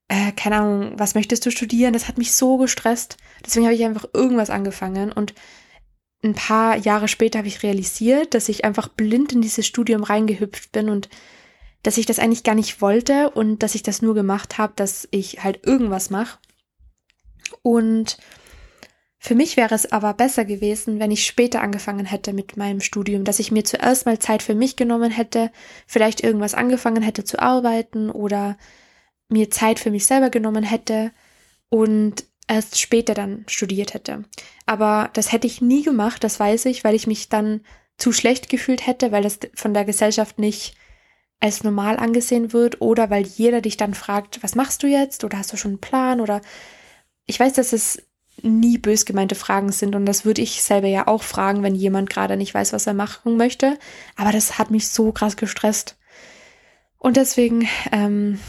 äh, 0.07 0.31
keine 0.31 0.57
Ahnung, 0.57 0.93
was 0.97 1.13
möchtest 1.13 1.45
du 1.45 1.51
studieren? 1.51 1.93
Das 1.93 2.07
hat 2.07 2.17
mich 2.17 2.33
so 2.33 2.57
gestresst. 2.57 3.17
Deswegen 3.45 3.67
habe 3.67 3.75
ich 3.75 3.85
einfach 3.85 4.05
irgendwas 4.11 4.49
angefangen 4.49 5.11
und 5.11 5.35
ein 6.23 6.33
paar 6.35 6.77
Jahre 6.77 7.07
später 7.07 7.39
habe 7.39 7.47
ich 7.47 7.63
realisiert, 7.63 8.33
dass 8.33 8.49
ich 8.49 8.63
einfach 8.65 8.87
blind 8.87 9.33
in 9.33 9.41
dieses 9.41 9.67
Studium 9.67 10.03
reingehüpft 10.03 10.71
bin 10.71 10.89
und 10.89 11.09
dass 11.83 11.97
ich 11.97 12.05
das 12.05 12.19
eigentlich 12.19 12.43
gar 12.43 12.55
nicht 12.55 12.81
wollte 12.81 13.29
und 13.31 13.61
dass 13.61 13.75
ich 13.75 13.83
das 13.83 14.01
nur 14.01 14.15
gemacht 14.15 14.57
habe, 14.57 14.73
dass 14.75 15.07
ich 15.11 15.43
halt 15.43 15.65
irgendwas 15.65 16.09
mache. 16.09 16.39
Und 17.61 18.17
für 19.19 19.35
mich 19.35 19.57
wäre 19.57 19.75
es 19.75 19.91
aber 19.91 20.13
besser 20.13 20.45
gewesen, 20.45 20.99
wenn 20.99 21.11
ich 21.11 21.25
später 21.25 21.61
angefangen 21.61 22.05
hätte 22.05 22.33
mit 22.33 22.57
meinem 22.57 22.79
Studium, 22.79 23.23
dass 23.23 23.39
ich 23.39 23.51
mir 23.51 23.63
zuerst 23.63 24.05
mal 24.05 24.19
Zeit 24.19 24.43
für 24.43 24.55
mich 24.55 24.75
genommen 24.75 25.11
hätte, 25.11 25.51
vielleicht 25.87 26.23
irgendwas 26.23 26.53
angefangen 26.53 27.03
hätte 27.03 27.23
zu 27.23 27.39
arbeiten 27.39 28.09
oder 28.09 28.57
mir 29.29 29.49
Zeit 29.49 29.79
für 29.79 29.91
mich 29.91 30.05
selber 30.05 30.29
genommen 30.29 30.63
hätte 30.63 31.11
und 31.69 32.25
erst 32.47 32.79
später 32.79 33.13
dann 33.13 33.45
studiert 33.47 33.93
hätte. 33.93 34.23
Aber 34.65 35.09
das 35.13 35.31
hätte 35.31 35.47
ich 35.47 35.61
nie 35.61 35.83
gemacht, 35.83 36.23
das 36.23 36.39
weiß 36.39 36.65
ich, 36.65 36.83
weil 36.83 36.95
ich 36.95 37.07
mich 37.07 37.29
dann 37.29 37.61
zu 37.97 38.11
schlecht 38.11 38.49
gefühlt 38.49 38.85
hätte, 38.85 39.11
weil 39.11 39.23
das 39.23 39.39
von 39.55 39.73
der 39.73 39.85
Gesellschaft 39.85 40.39
nicht 40.39 40.75
als 41.39 41.63
normal 41.63 41.97
angesehen 41.97 42.53
wird 42.53 42.81
oder 42.81 43.09
weil 43.09 43.25
jeder 43.25 43.61
dich 43.61 43.77
dann 43.77 43.93
fragt, 43.93 44.41
was 44.43 44.55
machst 44.55 44.81
du 44.81 44.87
jetzt 44.87 45.23
oder 45.23 45.37
hast 45.37 45.51
du 45.51 45.57
schon 45.57 45.71
einen 45.71 45.81
Plan 45.81 46.21
oder 46.21 46.41
ich 47.25 47.39
weiß, 47.39 47.53
dass 47.53 47.73
es 47.73 48.01
nie 48.41 48.77
bös 48.77 49.05
gemeinte 49.05 49.35
Fragen 49.35 49.71
sind 49.71 49.95
und 49.95 50.05
das 50.05 50.25
würde 50.25 50.41
ich 50.41 50.63
selber 50.63 50.87
ja 50.87 51.07
auch 51.07 51.23
fragen, 51.23 51.61
wenn 51.61 51.75
jemand 51.75 52.09
gerade 52.09 52.37
nicht 52.37 52.53
weiß, 52.53 52.73
was 52.73 52.87
er 52.87 52.93
machen 52.93 53.37
möchte. 53.37 53.77
Aber 54.15 54.31
das 54.31 54.57
hat 54.57 54.71
mich 54.71 54.87
so 54.87 55.11
krass 55.11 55.37
gestresst. 55.37 55.97
Und 56.97 57.17
deswegen 57.17 57.67
ähm, 57.91 58.39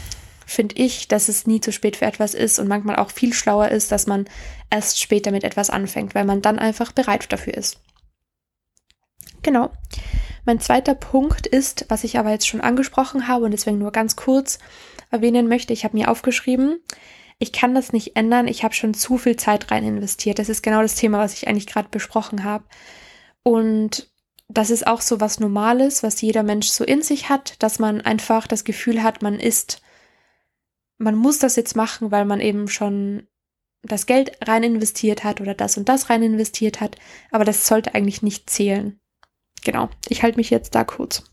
finde 0.45 0.75
ich, 0.75 1.07
dass 1.07 1.27
es 1.27 1.47
nie 1.47 1.61
zu 1.61 1.71
spät 1.71 1.97
für 1.97 2.05
etwas 2.05 2.33
ist 2.33 2.59
und 2.59 2.67
manchmal 2.67 2.97
auch 2.97 3.11
viel 3.11 3.33
schlauer 3.33 3.69
ist, 3.69 3.91
dass 3.91 4.07
man 4.07 4.25
erst 4.69 4.99
später 5.01 5.31
mit 5.31 5.43
etwas 5.43 5.69
anfängt, 5.69 6.15
weil 6.15 6.25
man 6.25 6.41
dann 6.41 6.59
einfach 6.59 6.91
bereit 6.91 7.31
dafür 7.31 7.55
ist. 7.55 7.79
Genau. 9.41 9.71
Mein 10.45 10.59
zweiter 10.59 10.95
Punkt 10.95 11.47
ist, 11.47 11.85
was 11.89 12.03
ich 12.03 12.17
aber 12.19 12.29
jetzt 12.29 12.47
schon 12.47 12.61
angesprochen 12.61 13.27
habe 13.27 13.45
und 13.45 13.51
deswegen 13.51 13.79
nur 13.79 13.91
ganz 13.91 14.15
kurz 14.15 14.59
erwähnen 15.11 15.47
möchte, 15.47 15.73
ich 15.73 15.83
habe 15.83 15.97
mir 15.97 16.09
aufgeschrieben, 16.09 16.79
ich 17.39 17.51
kann 17.51 17.75
das 17.75 17.91
nicht 17.91 18.15
ändern, 18.15 18.47
ich 18.47 18.63
habe 18.63 18.73
schon 18.73 18.93
zu 18.93 19.17
viel 19.17 19.35
Zeit 19.35 19.71
rein 19.71 19.83
investiert. 19.83 20.39
Das 20.39 20.49
ist 20.49 20.61
genau 20.61 20.81
das 20.81 20.95
Thema, 20.95 21.19
was 21.19 21.33
ich 21.33 21.47
eigentlich 21.47 21.67
gerade 21.67 21.89
besprochen 21.89 22.43
habe. 22.43 22.63
Und 23.43 24.09
das 24.47 24.69
ist 24.69 24.87
auch 24.87 25.01
so 25.01 25.19
was 25.19 25.39
Normales, 25.39 26.03
was 26.03 26.21
jeder 26.21 26.43
Mensch 26.43 26.67
so 26.67 26.83
in 26.83 27.01
sich 27.01 27.29
hat, 27.29 27.61
dass 27.61 27.79
man 27.79 28.01
einfach 28.01 28.47
das 28.47 28.63
Gefühl 28.63 29.03
hat, 29.03 29.21
man 29.21 29.39
ist, 29.39 29.81
man 30.97 31.15
muss 31.15 31.39
das 31.39 31.55
jetzt 31.55 31.75
machen, 31.75 32.11
weil 32.11 32.25
man 32.25 32.39
eben 32.39 32.67
schon 32.67 33.27
das 33.81 34.05
Geld 34.05 34.37
rein 34.47 34.63
investiert 34.63 35.23
hat 35.23 35.41
oder 35.41 35.53
das 35.53 35.77
und 35.77 35.89
das 35.89 36.09
rein 36.09 36.23
investiert 36.23 36.81
hat, 36.81 36.97
aber 37.31 37.45
das 37.45 37.67
sollte 37.67 37.93
eigentlich 37.93 38.21
nicht 38.21 38.49
zählen. 38.49 38.99
Genau, 39.63 39.89
ich 40.09 40.23
halte 40.23 40.37
mich 40.37 40.49
jetzt 40.49 40.75
da 40.75 40.83
kurz. 40.83 41.23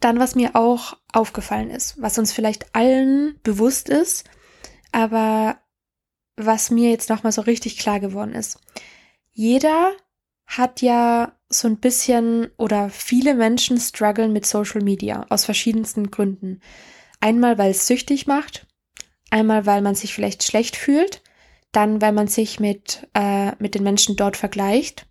Dann, 0.00 0.18
was 0.18 0.34
mir 0.34 0.54
auch 0.54 0.96
aufgefallen 1.12 1.70
ist, 1.70 2.00
was 2.00 2.18
uns 2.18 2.32
vielleicht 2.32 2.74
allen 2.74 3.38
bewusst 3.42 3.88
ist, 3.88 4.24
aber 4.92 5.58
was 6.36 6.70
mir 6.70 6.90
jetzt 6.90 7.08
nochmal 7.08 7.32
so 7.32 7.42
richtig 7.42 7.78
klar 7.78 8.00
geworden 8.00 8.34
ist. 8.34 8.58
Jeder 9.32 9.92
hat 10.46 10.82
ja 10.82 11.32
so 11.58 11.68
ein 11.68 11.78
bisschen 11.78 12.48
oder 12.56 12.90
viele 12.90 13.34
Menschen 13.34 13.78
strugglen 13.78 14.32
mit 14.32 14.46
Social 14.46 14.82
Media 14.82 15.26
aus 15.28 15.44
verschiedensten 15.44 16.10
Gründen. 16.10 16.60
Einmal, 17.20 17.58
weil 17.58 17.70
es 17.70 17.86
süchtig 17.86 18.26
macht, 18.26 18.66
einmal, 19.30 19.66
weil 19.66 19.82
man 19.82 19.94
sich 19.94 20.14
vielleicht 20.14 20.42
schlecht 20.42 20.76
fühlt, 20.76 21.22
dann, 21.72 22.00
weil 22.00 22.12
man 22.12 22.28
sich 22.28 22.60
mit, 22.60 23.08
äh, 23.14 23.52
mit 23.58 23.74
den 23.74 23.82
Menschen 23.82 24.16
dort 24.16 24.36
vergleicht 24.36 25.06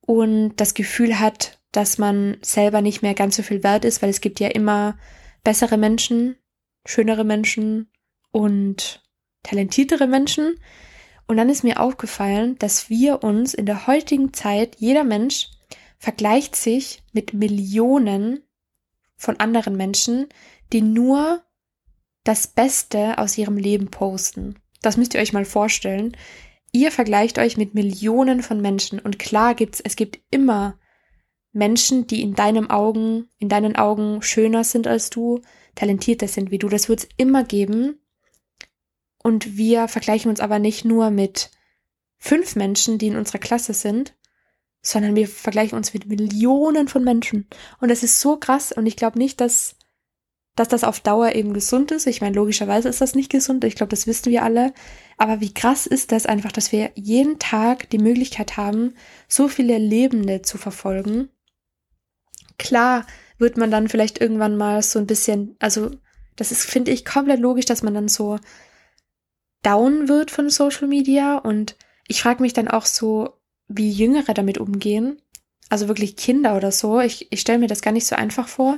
und 0.00 0.56
das 0.56 0.74
Gefühl 0.74 1.18
hat, 1.18 1.58
dass 1.72 1.98
man 1.98 2.36
selber 2.42 2.80
nicht 2.80 3.02
mehr 3.02 3.14
ganz 3.14 3.36
so 3.36 3.42
viel 3.42 3.62
wert 3.62 3.84
ist, 3.84 4.02
weil 4.02 4.10
es 4.10 4.20
gibt 4.20 4.40
ja 4.40 4.48
immer 4.48 4.98
bessere 5.44 5.76
Menschen, 5.76 6.36
schönere 6.84 7.24
Menschen 7.24 7.90
und 8.32 9.02
talentiertere 9.42 10.06
Menschen. 10.06 10.56
Und 11.26 11.36
dann 11.36 11.48
ist 11.48 11.62
mir 11.62 11.80
aufgefallen, 11.80 12.58
dass 12.58 12.90
wir 12.90 13.22
uns 13.22 13.54
in 13.54 13.66
der 13.66 13.86
heutigen 13.86 14.32
Zeit, 14.32 14.76
jeder 14.78 15.04
Mensch 15.04 15.48
vergleicht 16.00 16.56
sich 16.56 17.02
mit 17.12 17.34
Millionen 17.34 18.42
von 19.16 19.38
anderen 19.38 19.76
Menschen, 19.76 20.28
die 20.72 20.80
nur 20.80 21.42
das 22.24 22.46
Beste 22.46 23.18
aus 23.18 23.36
ihrem 23.36 23.58
Leben 23.58 23.90
posten. 23.90 24.58
Das 24.80 24.96
müsst 24.96 25.14
ihr 25.14 25.20
euch 25.20 25.34
mal 25.34 25.44
vorstellen. 25.44 26.16
Ihr 26.72 26.90
vergleicht 26.90 27.38
euch 27.38 27.58
mit 27.58 27.74
Millionen 27.74 28.42
von 28.42 28.62
Menschen 28.62 28.98
und 28.98 29.18
klar 29.18 29.54
gibt's, 29.54 29.80
es 29.80 29.94
gibt 29.94 30.20
immer 30.30 30.78
Menschen, 31.52 32.06
die 32.06 32.22
in 32.22 32.34
deinem 32.34 32.70
Augen, 32.70 33.28
in 33.38 33.50
deinen 33.50 33.76
Augen 33.76 34.22
schöner 34.22 34.64
sind 34.64 34.86
als 34.86 35.10
du, 35.10 35.42
talentierter 35.74 36.28
sind 36.28 36.50
wie 36.50 36.58
du. 36.58 36.68
Das 36.68 36.88
wird's 36.88 37.08
immer 37.18 37.44
geben. 37.44 38.00
Und 39.22 39.58
wir 39.58 39.86
vergleichen 39.86 40.30
uns 40.30 40.40
aber 40.40 40.58
nicht 40.58 40.86
nur 40.86 41.10
mit 41.10 41.50
fünf 42.16 42.56
Menschen, 42.56 42.96
die 42.96 43.08
in 43.08 43.16
unserer 43.16 43.38
Klasse 43.38 43.74
sind, 43.74 44.14
sondern 44.82 45.14
wir 45.14 45.28
vergleichen 45.28 45.76
uns 45.76 45.92
mit 45.92 46.06
Millionen 46.06 46.88
von 46.88 47.04
Menschen. 47.04 47.46
Und 47.80 47.90
das 47.90 48.02
ist 48.02 48.20
so 48.20 48.36
krass 48.36 48.72
und 48.72 48.86
ich 48.86 48.96
glaube 48.96 49.18
nicht, 49.18 49.40
dass, 49.40 49.76
dass 50.56 50.68
das 50.68 50.84
auf 50.84 51.00
Dauer 51.00 51.32
eben 51.34 51.52
gesund 51.52 51.90
ist. 51.90 52.06
Ich 52.06 52.20
meine, 52.20 52.36
logischerweise 52.36 52.88
ist 52.88 53.00
das 53.00 53.14
nicht 53.14 53.30
gesund. 53.30 53.64
Ich 53.64 53.74
glaube, 53.74 53.90
das 53.90 54.06
wissen 54.06 54.30
wir 54.30 54.42
alle. 54.42 54.72
Aber 55.18 55.40
wie 55.40 55.52
krass 55.52 55.86
ist 55.86 56.12
das 56.12 56.24
einfach, 56.26 56.52
dass 56.52 56.72
wir 56.72 56.92
jeden 56.94 57.38
Tag 57.38 57.90
die 57.90 57.98
Möglichkeit 57.98 58.56
haben, 58.56 58.94
so 59.28 59.48
viele 59.48 59.76
Lebende 59.76 60.42
zu 60.42 60.56
verfolgen. 60.56 61.28
Klar 62.58 63.06
wird 63.38 63.56
man 63.56 63.70
dann 63.70 63.88
vielleicht 63.88 64.20
irgendwann 64.20 64.56
mal 64.56 64.82
so 64.82 64.98
ein 64.98 65.06
bisschen, 65.06 65.56
also 65.58 65.90
das 66.36 66.52
ist, 66.52 66.64
finde 66.64 66.90
ich, 66.90 67.04
komplett 67.04 67.40
logisch, 67.40 67.66
dass 67.66 67.82
man 67.82 67.94
dann 67.94 68.08
so 68.08 68.38
down 69.62 70.08
wird 70.08 70.30
von 70.30 70.48
Social 70.48 70.88
Media 70.88 71.36
und 71.36 71.76
ich 72.08 72.22
frage 72.22 72.42
mich 72.42 72.54
dann 72.54 72.68
auch 72.68 72.86
so, 72.86 73.39
wie 73.70 73.90
Jüngere 73.90 74.34
damit 74.34 74.58
umgehen. 74.58 75.22
Also 75.68 75.88
wirklich 75.88 76.16
Kinder 76.16 76.56
oder 76.56 76.72
so. 76.72 77.00
Ich, 77.00 77.30
ich 77.30 77.40
stelle 77.40 77.60
mir 77.60 77.68
das 77.68 77.82
gar 77.82 77.92
nicht 77.92 78.06
so 78.06 78.16
einfach 78.16 78.48
vor. 78.48 78.76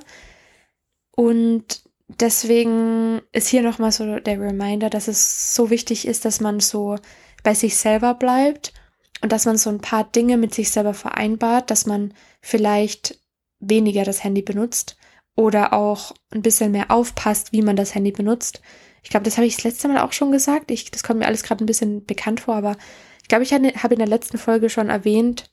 Und 1.16 1.82
deswegen 2.08 3.22
ist 3.32 3.48
hier 3.48 3.62
nochmal 3.62 3.92
so 3.92 4.18
der 4.18 4.40
Reminder, 4.40 4.90
dass 4.90 5.08
es 5.08 5.54
so 5.54 5.70
wichtig 5.70 6.06
ist, 6.06 6.24
dass 6.24 6.40
man 6.40 6.60
so 6.60 6.96
bei 7.42 7.54
sich 7.54 7.76
selber 7.76 8.14
bleibt 8.14 8.74
und 9.22 9.32
dass 9.32 9.46
man 9.46 9.56
so 9.56 9.70
ein 9.70 9.80
paar 9.80 10.04
Dinge 10.04 10.36
mit 10.36 10.54
sich 10.54 10.70
selber 10.70 10.94
vereinbart, 10.94 11.70
dass 11.70 11.86
man 11.86 12.12
vielleicht 12.40 13.18
weniger 13.60 14.04
das 14.04 14.22
Handy 14.22 14.42
benutzt 14.42 14.96
oder 15.34 15.72
auch 15.72 16.12
ein 16.30 16.42
bisschen 16.42 16.72
mehr 16.72 16.90
aufpasst, 16.90 17.52
wie 17.52 17.62
man 17.62 17.76
das 17.76 17.94
Handy 17.94 18.12
benutzt. 18.12 18.60
Ich 19.02 19.10
glaube, 19.10 19.24
das 19.24 19.38
habe 19.38 19.46
ich 19.46 19.56
das 19.56 19.64
letzte 19.64 19.88
Mal 19.88 20.02
auch 20.02 20.12
schon 20.12 20.32
gesagt. 20.32 20.70
Ich, 20.70 20.90
das 20.90 21.02
kommt 21.02 21.20
mir 21.20 21.26
alles 21.26 21.42
gerade 21.42 21.64
ein 21.64 21.66
bisschen 21.66 22.04
bekannt 22.04 22.40
vor, 22.40 22.54
aber 22.54 22.76
ich 23.22 23.28
glaube, 23.28 23.44
ich 23.44 23.52
habe 23.52 23.94
in 23.94 23.98
der 23.98 24.08
letzten 24.08 24.38
Folge 24.38 24.68
schon 24.68 24.90
erwähnt, 24.90 25.50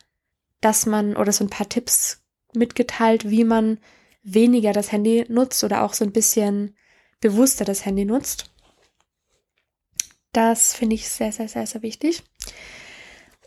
dass 0.61 0.85
man 0.85 1.15
oder 1.15 1.31
so 1.31 1.43
ein 1.43 1.49
paar 1.49 1.69
Tipps 1.69 2.21
mitgeteilt, 2.53 3.29
wie 3.29 3.43
man 3.43 3.79
weniger 4.23 4.73
das 4.73 4.91
Handy 4.91 5.25
nutzt 5.29 5.63
oder 5.63 5.83
auch 5.83 5.93
so 5.93 6.03
ein 6.03 6.11
bisschen 6.11 6.75
bewusster 7.21 7.65
das 7.65 7.85
Handy 7.85 8.05
nutzt. 8.05 8.51
Das 10.33 10.73
finde 10.73 10.95
ich 10.95 11.09
sehr, 11.09 11.31
sehr, 11.31 11.47
sehr, 11.47 11.65
sehr 11.65 11.81
wichtig. 11.81 12.23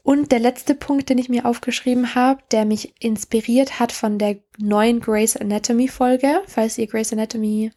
Und 0.02 0.32
der 0.32 0.40
letzte 0.40 0.74
Punkt, 0.74 1.08
den 1.11 1.18
ich 1.18 1.28
mir 1.28 1.46
aufgeschrieben 1.46 2.14
habe, 2.14 2.42
der 2.50 2.64
mich 2.64 2.94
inspiriert 3.00 3.78
hat 3.78 3.92
von 3.92 4.18
der 4.18 4.38
neuen 4.58 5.00
Grey's 5.00 5.37
Anatomy 5.37 5.87
Folge, 5.87 6.42
falls 6.46 6.76
ihr 6.76 6.88
Grey's 6.88 7.12
Anatomy 7.12 7.70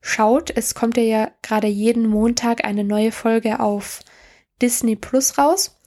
schaut. 0.00 0.50
Es 0.50 0.74
kommt 0.74 0.96
ja 0.96 1.30
gerade 1.42 1.68
jeden 1.68 2.08
Montag 2.08 2.64
eine 2.64 2.82
neue 2.82 3.12
Folge 3.12 3.60
auf 3.60 4.00
Disney 4.60 4.96
Plus 4.96 5.38
raus. 5.38 5.79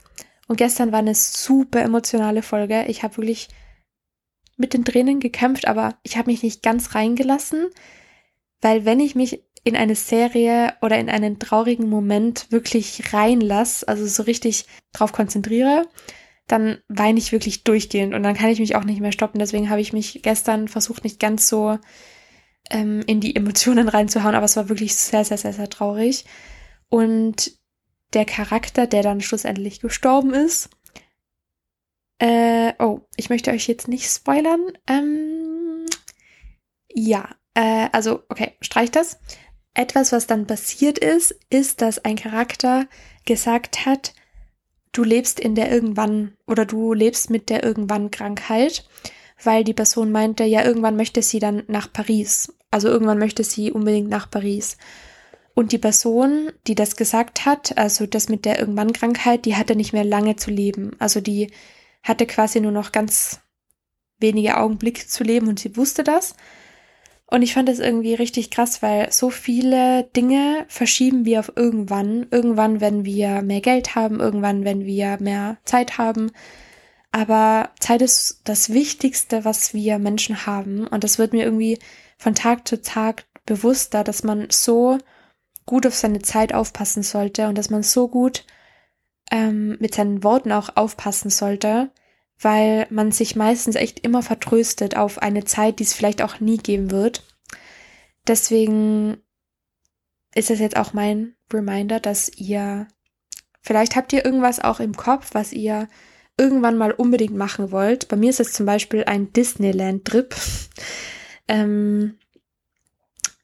Und 0.47 0.57
gestern 0.57 0.91
war 0.91 0.99
eine 0.99 1.15
super 1.15 1.81
emotionale 1.81 2.41
Folge. 2.41 2.85
Ich 2.87 3.03
habe 3.03 3.17
wirklich 3.17 3.49
mit 4.57 4.73
den 4.73 4.85
Tränen 4.85 5.19
gekämpft, 5.19 5.67
aber 5.67 5.97
ich 6.03 6.17
habe 6.17 6.31
mich 6.31 6.43
nicht 6.43 6.61
ganz 6.61 6.95
reingelassen, 6.95 7.67
weil 8.61 8.85
wenn 8.85 8.99
ich 8.99 9.15
mich 9.15 9.43
in 9.63 9.75
eine 9.75 9.95
Serie 9.95 10.73
oder 10.81 10.97
in 10.99 11.09
einen 11.09 11.39
traurigen 11.39 11.89
Moment 11.89 12.51
wirklich 12.51 13.13
reinlasse, 13.13 13.87
also 13.87 14.05
so 14.05 14.23
richtig 14.23 14.65
drauf 14.91 15.13
konzentriere, 15.13 15.87
dann 16.47 16.79
weine 16.89 17.19
ich 17.19 17.31
wirklich 17.31 17.63
durchgehend 17.63 18.13
und 18.13 18.23
dann 18.23 18.35
kann 18.35 18.49
ich 18.49 18.59
mich 18.59 18.75
auch 18.75 18.83
nicht 18.83 18.99
mehr 18.99 19.13
stoppen. 19.13 19.39
Deswegen 19.39 19.69
habe 19.69 19.79
ich 19.79 19.93
mich 19.93 20.21
gestern 20.21 20.67
versucht, 20.67 21.05
nicht 21.05 21.19
ganz 21.19 21.47
so 21.47 21.79
ähm, 22.69 23.01
in 23.07 23.21
die 23.21 23.35
Emotionen 23.35 23.87
reinzuhauen, 23.87 24.35
aber 24.35 24.45
es 24.45 24.57
war 24.57 24.67
wirklich 24.67 24.95
sehr, 24.95 25.23
sehr, 25.23 25.37
sehr, 25.37 25.53
sehr 25.53 25.69
traurig. 25.69 26.25
Und 26.89 27.53
der 28.13 28.25
Charakter, 28.25 28.87
der 28.87 29.03
dann 29.03 29.21
schlussendlich 29.21 29.79
gestorben 29.79 30.33
ist, 30.33 30.69
äh, 32.19 32.73
oh, 32.79 33.01
ich 33.15 33.29
möchte 33.29 33.51
euch 33.51 33.67
jetzt 33.67 33.87
nicht 33.87 34.09
spoilern. 34.09 34.71
Ähm, 34.87 35.85
ja, 36.93 37.29
äh, 37.53 37.89
also, 37.91 38.23
okay, 38.29 38.53
streich 38.61 38.91
das. 38.91 39.19
Etwas, 39.73 40.11
was 40.11 40.27
dann 40.27 40.45
passiert 40.45 40.99
ist, 40.99 41.35
ist, 41.49 41.81
dass 41.81 42.05
ein 42.05 42.15
Charakter 42.15 42.87
gesagt 43.25 43.85
hat, 43.85 44.13
du 44.91 45.03
lebst 45.03 45.39
in 45.39 45.55
der 45.55 45.71
irgendwann 45.71 46.37
oder 46.45 46.65
du 46.65 46.93
lebst 46.93 47.31
mit 47.31 47.49
der 47.49 47.63
irgendwann 47.63 48.11
Krankheit 48.11 48.87
weil 49.45 49.63
die 49.63 49.73
Person 49.73 50.11
meinte, 50.11 50.43
ja, 50.43 50.63
irgendwann 50.63 50.95
möchte 50.95 51.21
sie 51.21 51.39
dann 51.39 51.63
nach 51.67 51.91
Paris. 51.91 52.53
Also 52.71 52.87
irgendwann 52.87 53.19
möchte 53.19 53.43
sie 53.43 53.71
unbedingt 53.71 54.09
nach 54.09 54.29
Paris. 54.29 54.77
Und 55.55 55.71
die 55.71 55.77
Person, 55.77 56.51
die 56.67 56.75
das 56.75 56.95
gesagt 56.95 57.45
hat, 57.45 57.77
also 57.77 58.07
das 58.07 58.27
mit 58.27 58.45
der 58.45 58.59
irgendwann 58.59 58.93
Krankheit, 58.93 59.45
die 59.45 59.55
hatte 59.55 59.75
nicht 59.75 59.93
mehr 59.93 60.03
lange 60.03 60.35
zu 60.35 60.49
leben. 60.49 60.91
Also 60.99 61.21
die 61.21 61.51
hatte 62.01 62.25
quasi 62.25 62.59
nur 62.59 62.71
noch 62.71 62.91
ganz 62.91 63.39
wenige 64.19 64.57
Augenblicke 64.57 65.05
zu 65.07 65.23
leben 65.23 65.47
und 65.47 65.59
sie 65.59 65.77
wusste 65.77 66.03
das. 66.03 66.35
Und 67.27 67.41
ich 67.41 67.53
fand 67.53 67.69
das 67.69 67.79
irgendwie 67.79 68.13
richtig 68.13 68.51
krass, 68.51 68.81
weil 68.81 69.11
so 69.11 69.29
viele 69.29 70.03
Dinge 70.15 70.65
verschieben 70.67 71.25
wir 71.25 71.39
auf 71.39 71.53
irgendwann. 71.55 72.27
Irgendwann, 72.31 72.81
wenn 72.81 73.05
wir 73.05 73.41
mehr 73.41 73.61
Geld 73.61 73.95
haben, 73.95 74.19
irgendwann, 74.19 74.65
wenn 74.65 74.85
wir 74.85 75.17
mehr 75.19 75.57
Zeit 75.65 75.97
haben. 75.97 76.31
Aber 77.11 77.69
Zeit 77.79 78.01
ist 78.01 78.41
das 78.43 78.73
Wichtigste, 78.73 79.45
was 79.45 79.73
wir 79.73 79.99
Menschen 79.99 80.45
haben. 80.45 80.87
Und 80.87 81.03
das 81.03 81.17
wird 81.17 81.33
mir 81.33 81.43
irgendwie 81.43 81.79
von 82.17 82.35
Tag 82.35 82.67
zu 82.67 82.81
Tag 82.81 83.25
bewusster, 83.45 84.03
dass 84.03 84.23
man 84.23 84.47
so 84.49 84.97
gut 85.65 85.85
auf 85.85 85.95
seine 85.95 86.21
Zeit 86.21 86.53
aufpassen 86.53 87.03
sollte 87.03 87.47
und 87.47 87.57
dass 87.57 87.69
man 87.69 87.83
so 87.83 88.07
gut 88.07 88.45
ähm, 89.31 89.77
mit 89.79 89.95
seinen 89.95 90.23
Worten 90.23 90.51
auch 90.51 90.75
aufpassen 90.75 91.29
sollte, 91.29 91.91
weil 92.39 92.87
man 92.89 93.11
sich 93.11 93.35
meistens 93.35 93.75
echt 93.75 93.99
immer 93.99 94.21
vertröstet 94.21 94.97
auf 94.97 95.19
eine 95.19 95.45
Zeit, 95.45 95.79
die 95.79 95.83
es 95.83 95.93
vielleicht 95.93 96.21
auch 96.21 96.39
nie 96.39 96.57
geben 96.57 96.91
wird. 96.91 97.23
Deswegen 98.27 99.17
ist 100.35 100.49
es 100.49 100.59
jetzt 100.59 100.77
auch 100.77 100.93
mein 100.93 101.35
Reminder, 101.51 101.99
dass 101.99 102.29
ihr, 102.37 102.87
vielleicht 103.61 103.95
habt 103.95 104.13
ihr 104.13 104.25
irgendwas 104.25 104.59
auch 104.59 104.79
im 104.79 104.95
Kopf, 104.95 105.29
was 105.33 105.53
ihr 105.53 105.87
irgendwann 106.37 106.77
mal 106.77 106.91
unbedingt 106.91 107.35
machen 107.35 107.71
wollt. 107.71 108.07
Bei 108.07 108.15
mir 108.15 108.29
ist 108.29 108.39
es 108.39 108.53
zum 108.53 108.65
Beispiel 108.65 109.03
ein 109.03 109.31
Disneyland-Trip. 109.33 110.35
ähm, 111.47 112.17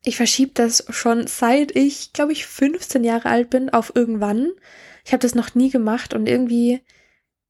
ich 0.03 0.15
verschiebe 0.15 0.51
das 0.53 0.85
schon 0.89 1.27
seit 1.27 1.75
ich, 1.75 2.13
glaube 2.13 2.31
ich, 2.31 2.45
15 2.45 3.03
Jahre 3.03 3.29
alt 3.29 3.49
bin 3.49 3.69
auf 3.69 3.91
irgendwann. 3.95 4.51
Ich 5.05 5.12
habe 5.12 5.21
das 5.21 5.35
noch 5.35 5.55
nie 5.55 5.69
gemacht 5.69 6.13
und 6.13 6.27
irgendwie, 6.27 6.81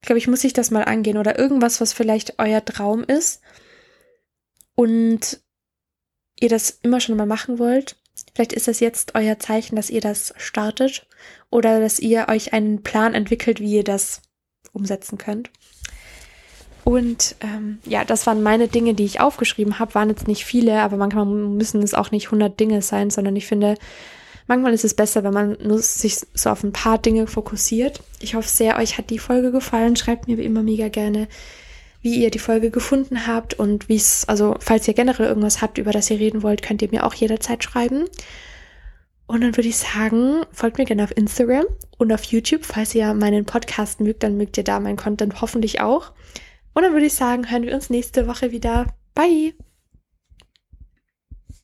glaube 0.01 0.17
ich, 0.17 0.27
muss 0.27 0.43
ich 0.43 0.53
das 0.53 0.71
mal 0.71 0.83
angehen 0.83 1.17
oder 1.17 1.38
irgendwas, 1.38 1.79
was 1.81 1.93
vielleicht 1.93 2.39
euer 2.39 2.63
Traum 2.63 3.03
ist 3.03 3.41
und 4.75 5.41
ihr 6.39 6.49
das 6.49 6.79
immer 6.81 6.99
schon 6.99 7.17
mal 7.17 7.25
machen 7.25 7.59
wollt. 7.59 7.97
Vielleicht 8.33 8.53
ist 8.53 8.67
das 8.67 8.79
jetzt 8.79 9.15
euer 9.15 9.39
Zeichen, 9.39 9.75
dass 9.75 9.89
ihr 9.89 10.01
das 10.01 10.33
startet 10.38 11.07
oder 11.49 11.79
dass 11.79 11.99
ihr 11.99 12.27
euch 12.29 12.53
einen 12.53 12.81
Plan 12.81 13.13
entwickelt, 13.13 13.59
wie 13.59 13.75
ihr 13.75 13.83
das 13.83 14.21
umsetzen 14.71 15.17
könnt. 15.17 15.51
Und 16.89 17.36
ähm, 17.41 17.78
ja, 17.86 18.04
das 18.04 18.25
waren 18.25 18.41
meine 18.41 18.67
Dinge, 18.67 18.95
die 18.95 19.06
ich 19.06 19.21
aufgeschrieben 19.21 19.78
habe. 19.78 19.93
Waren 19.93 20.10
jetzt 20.10 20.28
nicht 20.28 20.43
viele, 20.43 20.82
aber 20.82 20.97
manchmal 20.97 21.23
müssen 21.28 21.84
es 21.84 21.93
auch 21.93 22.10
nicht 22.10 22.25
100 22.25 22.60
Dinge 22.60 22.82
sein, 22.82 23.12
sondern 23.12 23.36
ich 23.36 23.45
finde, 23.45 23.75
manchmal 24.47 24.73
ist 24.73 24.86
es 24.86 24.95
besser, 24.95 25.23
wenn 25.23 25.34
man 25.36 25.56
nur 25.63 25.78
sich 25.78 26.17
so 26.34 26.49
auf 26.49 26.63
ein 26.63 26.73
paar 26.73 26.97
Dinge 26.97 27.28
fokussiert. 27.28 28.02
Ich 28.21 28.34
hoffe 28.34 28.49
sehr, 28.49 28.80
euch 28.80 28.97
hat 28.97 29.12
die 29.12 29.19
Folge 29.19 29.52
gefallen. 29.52 29.97
Schreibt 29.97 30.28
mir 30.28 30.39
wie 30.39 30.45
immer 30.45 30.63
mega 30.63 30.88
gerne, 30.88 31.28
wie 32.02 32.23
ihr 32.23 32.32
die 32.32 32.39
Folge 32.39 32.71
gefunden 32.71 33.28
habt 33.28 33.54
und 33.54 33.88
wie 33.88 33.97
es, 33.97 34.28
also 34.28 34.56
falls 34.60 34.88
ihr 34.88 34.95
generell 34.95 35.28
irgendwas 35.28 35.62
habt, 35.62 35.78
über 35.78 35.91
das 35.91 36.10
ihr 36.10 36.17
reden 36.17 36.41
wollt, 36.41 36.63
könnt 36.63 36.82
ihr 36.82 36.89
mir 36.89 37.06
auch 37.06 37.13
jederzeit 37.13 37.63
schreiben. 37.63 38.06
Und 39.28 39.41
dann 39.41 39.56
würde 39.56 39.69
ich 39.69 39.78
sagen, 39.78 40.41
folgt 40.52 40.80
mir 40.80 40.86
gerne 40.86 41.04
auf 41.04 41.15
Instagram 41.15 41.65
und 41.99 42.12
auf 42.12 42.23
YouTube. 42.23 42.65
Falls 42.65 42.95
ihr 42.95 43.13
meinen 43.13 43.45
Podcast 43.45 44.02
mögt, 44.02 44.23
dann 44.23 44.38
mögt 44.38 44.58
ihr 44.58 44.63
da 44.63 44.80
meinen 44.80 44.97
Content 44.97 45.39
hoffentlich 45.39 45.82
auch. 45.82 46.13
Und 46.73 46.84
dann 46.84 46.93
würde 46.93 47.08
ich 47.08 47.13
sagen, 47.13 47.49
hören 47.49 47.63
wir 47.63 47.73
uns 47.73 47.89
nächste 47.89 48.27
Woche 48.27 48.51
wieder. 48.51 48.88
Bye! 49.15 49.53